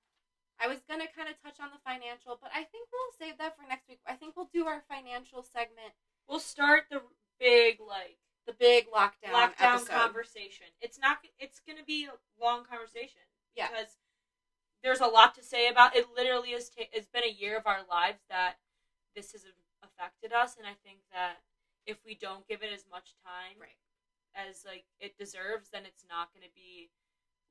I 0.59 0.67
was 0.67 0.83
going 0.83 0.99
to 0.99 1.07
kind 1.15 1.31
of 1.31 1.39
touch 1.39 1.63
on 1.63 1.71
the 1.71 1.79
financial, 1.87 2.35
but 2.35 2.51
I 2.51 2.67
think 2.67 2.91
we'll 2.91 3.15
save 3.15 3.39
that 3.39 3.55
for 3.55 3.63
next 3.63 3.87
week. 3.87 4.03
I 4.03 4.19
think 4.19 4.35
we'll 4.35 4.51
do 4.51 4.67
our 4.67 4.83
financial 4.91 5.39
segment, 5.39 5.95
we'll 6.27 6.43
start 6.43 6.91
the 6.91 6.99
big 7.39 7.79
like 7.79 8.19
big 8.59 8.87
lockdown, 8.91 9.31
lockdown 9.33 9.79
episode. 9.79 9.89
conversation. 9.89 10.67
It's 10.81 10.99
not. 10.99 11.17
It's 11.39 11.59
going 11.59 11.77
to 11.77 11.85
be 11.85 12.05
a 12.05 12.15
long 12.43 12.63
conversation. 12.65 13.21
Yeah. 13.55 13.67
Because 13.69 13.97
there's 14.83 14.99
a 15.01 15.07
lot 15.07 15.35
to 15.35 15.43
say 15.43 15.67
about 15.67 15.95
it. 15.95 16.05
Literally, 16.15 16.51
has 16.51 16.69
ta- 16.69 16.91
it's 16.93 17.07
been 17.07 17.23
a 17.23 17.31
year 17.31 17.57
of 17.57 17.67
our 17.67 17.81
lives 17.89 18.19
that 18.29 18.55
this 19.15 19.31
has 19.33 19.43
affected 19.83 20.31
us, 20.31 20.55
and 20.57 20.67
I 20.67 20.75
think 20.83 20.99
that 21.11 21.41
if 21.85 21.97
we 22.05 22.13
don't 22.15 22.47
give 22.47 22.61
it 22.61 22.71
as 22.71 22.85
much 22.91 23.15
time 23.25 23.57
Right. 23.59 23.79
as 24.35 24.63
like 24.67 24.85
it 24.99 25.17
deserves, 25.17 25.69
then 25.71 25.83
it's 25.87 26.05
not 26.07 26.29
going 26.35 26.45
to 26.45 26.53
be 26.53 26.91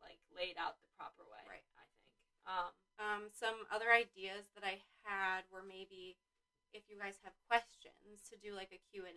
like 0.01 0.21
laid 0.31 0.55
out 0.61 0.79
the 0.81 0.88
proper 0.97 1.25
way. 1.27 1.42
Right. 1.49 1.64
I 1.77 1.85
think. 1.88 2.05
Um. 2.49 2.73
um, 3.03 3.23
some 3.35 3.66
other 3.73 3.90
ideas 3.92 4.49
that 4.55 4.64
I 4.64 4.81
had 5.05 5.44
were 5.53 5.64
maybe 5.66 6.16
if 6.73 6.85
you 6.88 6.97
guys 7.01 7.16
have 7.25 7.33
questions 7.49 8.29
to 8.31 8.37
do 8.37 8.53
like 8.55 8.71
a 8.73 8.81
Q&A 8.92 9.09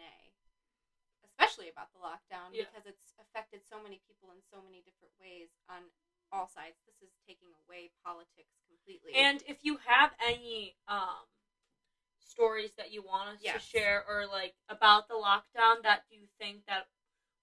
especially 1.41 1.67
about 1.67 1.89
the 1.93 1.99
lockdown 1.99 2.53
Yeah. 2.53 2.65
because 2.69 2.85
it's 2.85 3.13
affected 3.19 3.61
so 3.65 3.79
many 3.81 3.99
people 4.07 4.29
in 4.31 4.41
so 4.49 4.61
many 4.61 4.81
different 4.81 5.13
ways 5.19 5.49
on 5.69 5.89
all 6.31 6.45
sides. 6.45 6.77
This 6.85 7.01
is 7.01 7.09
taking 7.27 7.49
away 7.65 7.89
politics 8.05 8.53
completely. 8.69 9.11
And 9.15 9.41
if 9.47 9.63
you 9.63 9.77
have 9.77 10.13
any 10.19 10.75
um 10.87 11.25
stories 12.21 12.71
that 12.77 12.91
you 12.91 13.01
want 13.01 13.29
us 13.29 13.41
to 13.41 13.59
share 13.59 14.03
or 14.07 14.25
like 14.25 14.53
about 14.69 15.07
the 15.07 15.15
lockdown 15.15 15.81
that 15.83 16.01
you 16.09 16.27
think 16.39 16.61
that 16.67 16.85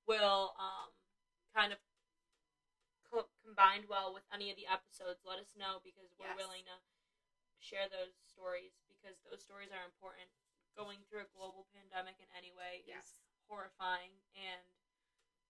will 0.06 0.54
um 0.58 0.90
kind 1.54 1.72
of 1.72 1.78
co- 3.10 3.28
combined 3.42 3.86
well 3.88 4.12
with 4.12 4.22
any 4.32 4.50
of 4.50 4.56
the 4.56 4.66
episodes, 4.66 5.20
let 5.24 5.38
us 5.38 5.54
know 5.56 5.80
because 5.82 6.12
we're 6.18 6.26
Yes. 6.28 6.36
willing 6.36 6.64
to 6.64 6.78
share 7.60 7.86
those 7.88 8.14
stories 8.28 8.72
because 8.88 9.18
those 9.28 9.40
stories 9.40 9.70
are 9.72 9.84
important. 9.84 10.28
Going 10.76 11.02
through 11.08 11.22
a 11.26 11.30
global 11.34 11.66
pandemic 11.74 12.14
in 12.20 12.26
any 12.36 12.52
way 12.52 12.82
is 12.86 12.86
Yes. 12.86 13.14
Horrifying 13.48 14.12
and 14.36 14.68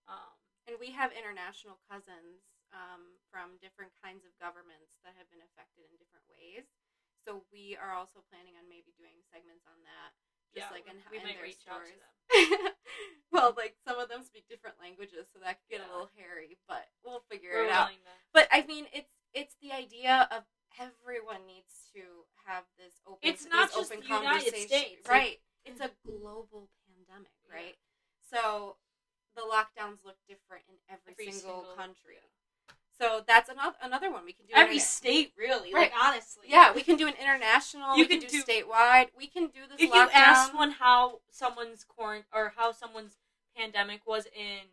um 0.09 0.35
and 0.69 0.77
we 0.81 0.93
have 0.93 1.11
international 1.17 1.81
cousins 1.89 2.45
um, 2.77 3.17
from 3.33 3.57
different 3.65 3.89
kinds 4.05 4.21
of 4.29 4.33
governments 4.37 4.93
that 5.01 5.17
have 5.17 5.25
been 5.33 5.41
affected 5.41 5.89
in 5.89 5.97
different 5.97 6.29
ways. 6.29 6.69
So 7.25 7.41
we 7.49 7.73
are 7.81 7.97
also 7.97 8.21
planning 8.29 8.53
on 8.61 8.69
maybe 8.69 8.93
doing 9.01 9.17
segments 9.33 9.65
on 9.65 9.81
that, 9.89 10.13
just 10.53 10.69
yeah, 10.69 10.77
like 10.77 10.85
in, 10.85 11.01
we 11.09 11.17
in 11.21 11.25
might 11.25 11.41
their 11.41 11.49
reach 11.49 11.65
out 11.65 11.81
to 11.81 11.89
stories. 11.89 12.05
them. 12.05 12.77
well, 13.33 13.57
like 13.57 13.81
some 13.81 13.97
of 13.97 14.13
them 14.13 14.21
speak 14.21 14.45
different 14.53 14.77
languages, 14.77 15.25
so 15.33 15.41
that 15.41 15.57
could 15.65 15.73
get 15.73 15.81
Yeah. 15.81 15.89
a 15.89 15.93
little 15.97 16.13
hairy, 16.21 16.61
but 16.69 16.85
we'll 17.01 17.25
figure 17.33 17.65
We're 17.65 17.73
it 17.73 17.73
out. 17.73 17.89
to 17.89 17.97
But 18.37 18.53
I 18.53 18.69
mean, 18.69 18.85
it's 18.93 19.09
it's 19.33 19.57
the 19.65 19.73
idea 19.73 20.29
of 20.29 20.45
everyone 20.77 21.49
needs 21.49 21.89
to 21.97 22.29
have 22.45 22.69
this 22.77 23.01
open. 23.09 23.25
It's 23.25 23.49
not 23.49 23.73
just 23.73 23.89
open 23.89 24.05
the 24.05 24.13
United 24.21 24.53
conversation- 24.53 24.69
States, 24.69 25.09
right? 25.09 25.41
It's 25.65 25.81
a 25.81 25.89
global 26.05 26.69
pandemic, 26.85 27.33
right? 27.49 27.77
So 28.33 28.77
the 29.37 29.43
lockdowns 29.43 30.05
look 30.05 30.17
different 30.29 30.65
in 30.69 30.75
every, 30.89 31.13
Every 31.13 31.33
single, 31.33 31.61
single- 31.63 31.77
country. 31.77 32.17
So 33.01 33.23
that's 33.29 33.49
another 33.49 33.77
another 33.81 34.11
one 34.11 34.25
we 34.25 34.33
can 34.33 34.45
do. 34.47 34.55
every 34.57 34.81
state 34.81 35.33
really 35.39 35.73
Right. 35.73 35.93
like 35.93 35.93
honestly 36.03 36.47
yeah, 36.49 36.73
we 36.75 36.83
can 36.83 36.97
do 36.97 37.07
an 37.07 37.15
international. 37.21 37.97
You 37.97 38.03
we 38.03 38.09
can, 38.09 38.21
can 38.23 38.29
do, 38.29 38.43
statewide. 38.43 39.11
We 39.17 39.29
can 39.29 39.45
do 39.47 39.61
this. 39.71 39.79
if 39.79 39.95
you 39.95 40.09
ask 40.13 40.49
someone 40.49 40.73
how 40.73 41.21
someone's 41.31 41.85
quarant 41.85 42.25
or 42.35 42.53
how 42.57 42.73
someone's 42.73 43.17
pandemic 43.57 44.01
was 44.05 44.27
in 44.27 44.67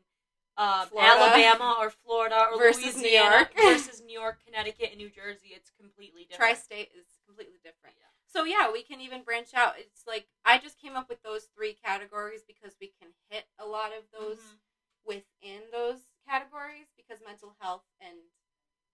uh, 0.57 0.87
Alabama 0.97 1.75
or 1.79 1.91
Florida 1.91 2.47
or 2.51 2.57
Versus 2.57 2.97
New 2.97 3.09
York. 3.09 3.53
versus 3.55 4.01
New 4.03 4.17
York, 4.19 4.39
Connecticut, 4.43 4.89
and 4.89 4.97
New 4.97 5.09
Jersey, 5.11 5.49
it's 5.53 5.69
completely 5.79 6.23
different. 6.27 6.49
tri-state 6.55 6.89
is 6.97 7.05
completely 7.27 7.59
different. 7.63 7.95
Yeah. 7.99 8.07
So 8.35 8.43
yeah, 8.43 8.69
we 8.69 8.83
can 8.83 8.99
even 8.99 9.23
branch 9.23 9.53
out. 9.53 9.75
It's 9.79 10.03
like 10.05 10.27
I 10.43 10.57
just 10.57 10.77
came 10.81 10.97
up 10.97 11.07
with 11.07 11.23
those 11.23 11.47
three 11.55 11.71
categories 11.71 12.43
because 12.45 12.75
we 12.81 12.91
can 12.99 13.07
hit 13.29 13.45
a 13.57 13.65
lot 13.65 13.93
of 13.95 14.03
those 14.11 14.39
Mhm. 14.43 14.59
within 15.05 15.71
those 15.71 16.01
categories 16.27 16.91
because 16.97 17.21
mental 17.21 17.55
health 17.61 17.85
and 18.01 18.17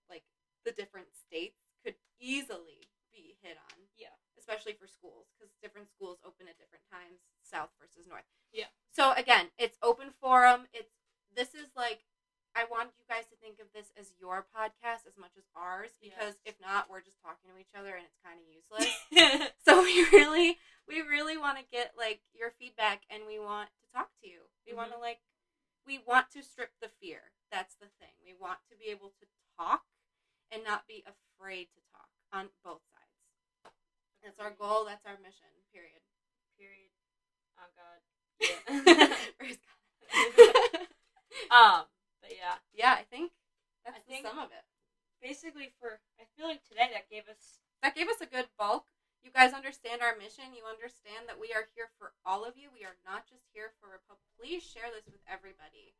like 0.07 0.23
the 0.63 0.71
different 0.71 1.15
states 1.15 1.57
could 1.83 1.97
easily 2.19 2.87
be 3.11 3.35
hit 3.41 3.57
on. 3.57 3.89
Yeah. 3.95 4.13
Especially 4.37 4.73
for 4.73 4.85
schools 4.85 5.25
because 5.33 5.51
different 5.55 5.89
schools 5.89 6.19
open 6.23 6.47
at 6.47 6.59
different 6.59 6.85
times, 6.91 7.21
south 7.41 7.71
versus 7.79 8.05
north. 8.05 8.25
Yeah. 8.51 8.69
So 8.91 9.13
again, 9.13 9.51
it's 9.57 9.79
open 9.81 10.11
forum. 10.11 10.67
It's 10.71 10.93
this 11.33 11.55
is 11.55 11.75
like 11.75 12.05
I 12.55 12.67
want 12.67 12.91
you 12.99 13.05
guys 13.07 13.25
to 13.31 13.37
think 13.39 13.59
of 13.63 13.71
this 13.71 13.91
as 13.95 14.11
your 14.19 14.43
podcast 14.51 15.07
as 15.07 15.15
much 15.15 15.31
as 15.39 15.47
ours 15.55 15.95
because 16.03 16.35
Yes. 16.43 16.55
if 16.55 16.55
not, 16.59 16.89
we're 16.91 17.01
just 17.01 17.21
talking 17.23 17.47
to 17.47 17.55
each 17.59 17.71
other 17.77 17.95
and 17.95 18.03
it's 18.03 18.19
kind 18.19 18.37
of 18.39 18.45
useless. 18.51 18.91
so 19.65 19.79
we 19.83 20.03
really, 20.11 20.59
we 20.87 20.99
really 21.01 21.37
want 21.39 21.57
to 21.57 21.65
get 21.71 21.95
like 21.95 22.19
your 22.35 22.51
feedback 22.59 23.03
and 23.09 23.23
we 23.25 23.39
want 23.39 23.69
to 23.79 23.85
talk 23.95 24.11
to 24.21 24.27
you. 24.27 24.47
We 24.67 24.73
want 24.75 24.91
to 24.91 24.99
Mm-hmm. 24.99 25.15
like, 25.15 25.21
we 25.87 25.99
want 26.05 26.29
to 26.35 26.43
strip 26.43 26.71
the 26.81 26.91
fear. 27.01 27.31
That's 27.51 27.75
the 27.79 27.87
thing. 27.99 28.13
We 28.23 28.35
want 28.35 28.59
to 28.69 28.75
be 28.77 28.91
able 28.91 29.15
to 29.19 29.25
talk 29.57 29.83
and 30.51 30.63
not 30.63 30.87
be 30.87 31.03
afraid 31.07 31.71
to 31.73 31.81
talk 31.95 32.11
on 32.35 32.51
both 32.63 32.83
sides. 32.91 33.73
That's 34.23 34.39
our 34.39 34.51
goal. 34.51 34.85
That's 34.85 35.05
our 35.07 35.17
mission. 35.23 35.49
Period. 35.73 36.03
Period. 36.59 36.91
Oh 37.57 37.71
God. 37.73 37.99
Praise 39.39 39.57
God. 39.57 40.87
um. 41.49 41.85
Yeah, 42.41 42.57
yeah, 42.73 42.97
I 42.97 43.05
think 43.05 43.29
that's 43.85 43.97
I 43.97 44.01
think- 44.01 44.25
sum 44.25 44.41
of 44.41 44.49
it. 44.49 44.65
basically 45.21 45.69
for 45.77 46.01
I 46.17 46.25
feel 46.33 46.49
like 46.49 46.65
today 46.65 46.89
that 46.89 47.05
gave 47.13 47.29
us 47.29 47.61
That 47.85 47.93
gave 47.93 48.09
us 48.09 48.17
a 48.21 48.25
good 48.25 48.49
bulk. 48.57 48.89
you 49.21 49.29
guys 49.29 49.53
understand 49.53 50.01
our 50.01 50.17
mission. 50.17 50.57
You 50.57 50.65
understand 50.65 51.29
that 51.29 51.37
we 51.37 51.53
are 51.53 51.69
here 51.77 51.93
for 52.01 52.17
all 52.25 52.41
of 52.41 52.57
you. 52.57 52.73
We 52.73 52.81
are 52.81 52.97
not 53.05 53.29
just 53.29 53.45
here 53.53 53.69
for 53.77 53.93
Republic. 53.93 54.25
Please 54.41 54.65
share 54.65 54.89
this 54.89 55.05
with 55.05 55.21
everybody. 55.29 55.93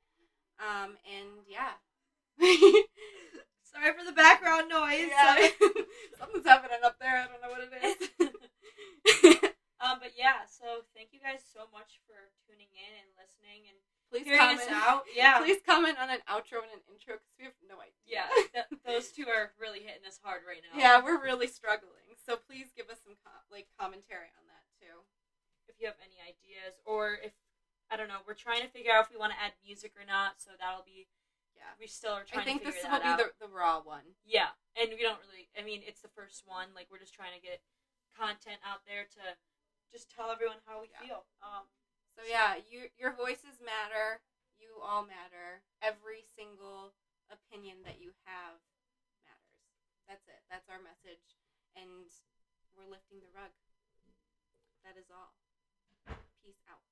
Um, 0.58 0.98
and 1.06 1.46
yeah. 1.46 1.78
Sorry 3.62 3.94
for 3.94 4.02
the 4.04 4.18
background 4.18 4.68
noise. 4.70 5.10
yeah. 5.14 5.48
Something's 6.18 6.46
happening 6.50 6.82
up 6.84 6.98
there. 6.98 7.22
I 7.22 7.30
don't 7.30 7.42
know 7.46 7.54
what 7.54 7.66
it 7.70 7.74
is. 7.86 8.00
um, 9.82 10.02
but 10.02 10.14
yeah, 10.18 10.44
so 10.50 10.84
thank 10.98 11.14
you 11.14 11.22
guys 11.22 11.42
so 11.46 11.70
much 11.72 12.02
for 12.10 12.18
tuning 12.46 12.70
in 12.74 12.92
and 13.00 13.10
listening 13.18 13.70
and 13.70 13.78
Please 14.12 14.28
hearing 14.28 14.60
comment. 14.60 14.72
out. 14.76 15.04
Yeah. 15.16 15.40
Please 15.40 15.64
comment 15.64 15.96
on 15.96 16.12
an 16.12 16.20
outro 16.28 16.60
and 16.60 16.72
an 16.76 16.84
intro 16.92 17.16
because 17.16 17.32
we 17.40 17.48
have 17.48 17.56
no 17.64 17.80
idea. 17.80 17.96
Yeah, 18.04 18.28
th- 18.52 18.68
those 18.84 19.08
two 19.16 19.26
are 19.32 19.56
really 19.56 19.80
hitting 19.80 20.04
us 20.04 20.20
hard 20.20 20.44
right 20.44 20.60
now. 20.68 20.76
Yeah, 20.76 21.00
we're 21.00 21.18
really 21.24 21.48
struggling. 21.48 22.12
So 22.20 22.36
please 22.36 22.76
give 22.76 22.92
us 22.92 23.00
some 23.02 23.16
com- 23.24 23.48
like 23.48 23.72
commentary 23.80 24.30
on 24.36 24.44
that 24.52 24.68
too. 24.84 25.08
If 25.72 25.80
you 25.80 25.88
have 25.88 25.98
any 26.04 26.20
ideas, 26.20 26.76
or 26.84 27.18
if 27.24 27.32
I 27.88 27.96
don't 27.96 28.12
know, 28.12 28.20
we're 28.28 28.36
trying 28.38 28.62
to 28.62 28.72
figure 28.72 28.92
out 28.92 29.08
if 29.08 29.12
we 29.12 29.18
want 29.18 29.32
to 29.32 29.40
add 29.40 29.56
music 29.64 29.96
or 29.96 30.04
not. 30.04 30.44
So 30.44 30.52
that'll 30.60 30.84
be. 30.84 31.08
Yeah. 31.56 31.72
We 31.80 31.86
still 31.88 32.18
are 32.18 32.26
trying. 32.28 32.42
I 32.42 32.46
think 32.46 32.66
to 32.68 32.74
this 32.74 32.82
will 32.84 33.00
be 33.00 33.16
the, 33.16 33.32
the 33.40 33.50
raw 33.52 33.80
one. 33.80 34.18
Yeah, 34.28 34.52
and 34.76 34.92
we 34.92 35.02
don't 35.06 35.22
really. 35.24 35.48
I 35.56 35.64
mean, 35.64 35.86
it's 35.88 36.02
the 36.04 36.12
first 36.12 36.44
one. 36.44 36.76
Like 36.76 36.92
we're 36.92 37.00
just 37.02 37.14
trying 37.16 37.32
to 37.38 37.44
get 37.44 37.64
content 38.18 38.60
out 38.66 38.84
there 38.90 39.08
to 39.08 39.24
just 39.94 40.12
tell 40.12 40.32
everyone 40.34 40.60
how 40.68 40.82
we 40.84 40.90
Yeah. 40.92 41.00
feel. 41.06 41.22
Um, 41.44 41.70
So 42.16 42.28
yeah, 42.28 42.60
you, 42.60 42.92
your 43.00 43.16
voices 43.16 43.64
matter. 43.64 44.20
You 44.60 44.78
all 44.84 45.02
matter. 45.02 45.64
Every 45.82 46.28
single 46.38 46.94
opinion 47.32 47.82
that 47.88 47.98
you 47.98 48.14
have 48.28 48.60
matters. 49.26 49.64
That's 50.06 50.28
it. 50.28 50.44
That's 50.52 50.68
our 50.70 50.82
message. 50.84 51.40
And 51.74 52.12
we're 52.76 52.90
lifting 52.90 53.24
the 53.24 53.32
rug. 53.34 53.56
That 54.84 55.00
is 55.00 55.08
all. 55.10 55.34
Peace 56.44 56.62
out. 56.68 56.91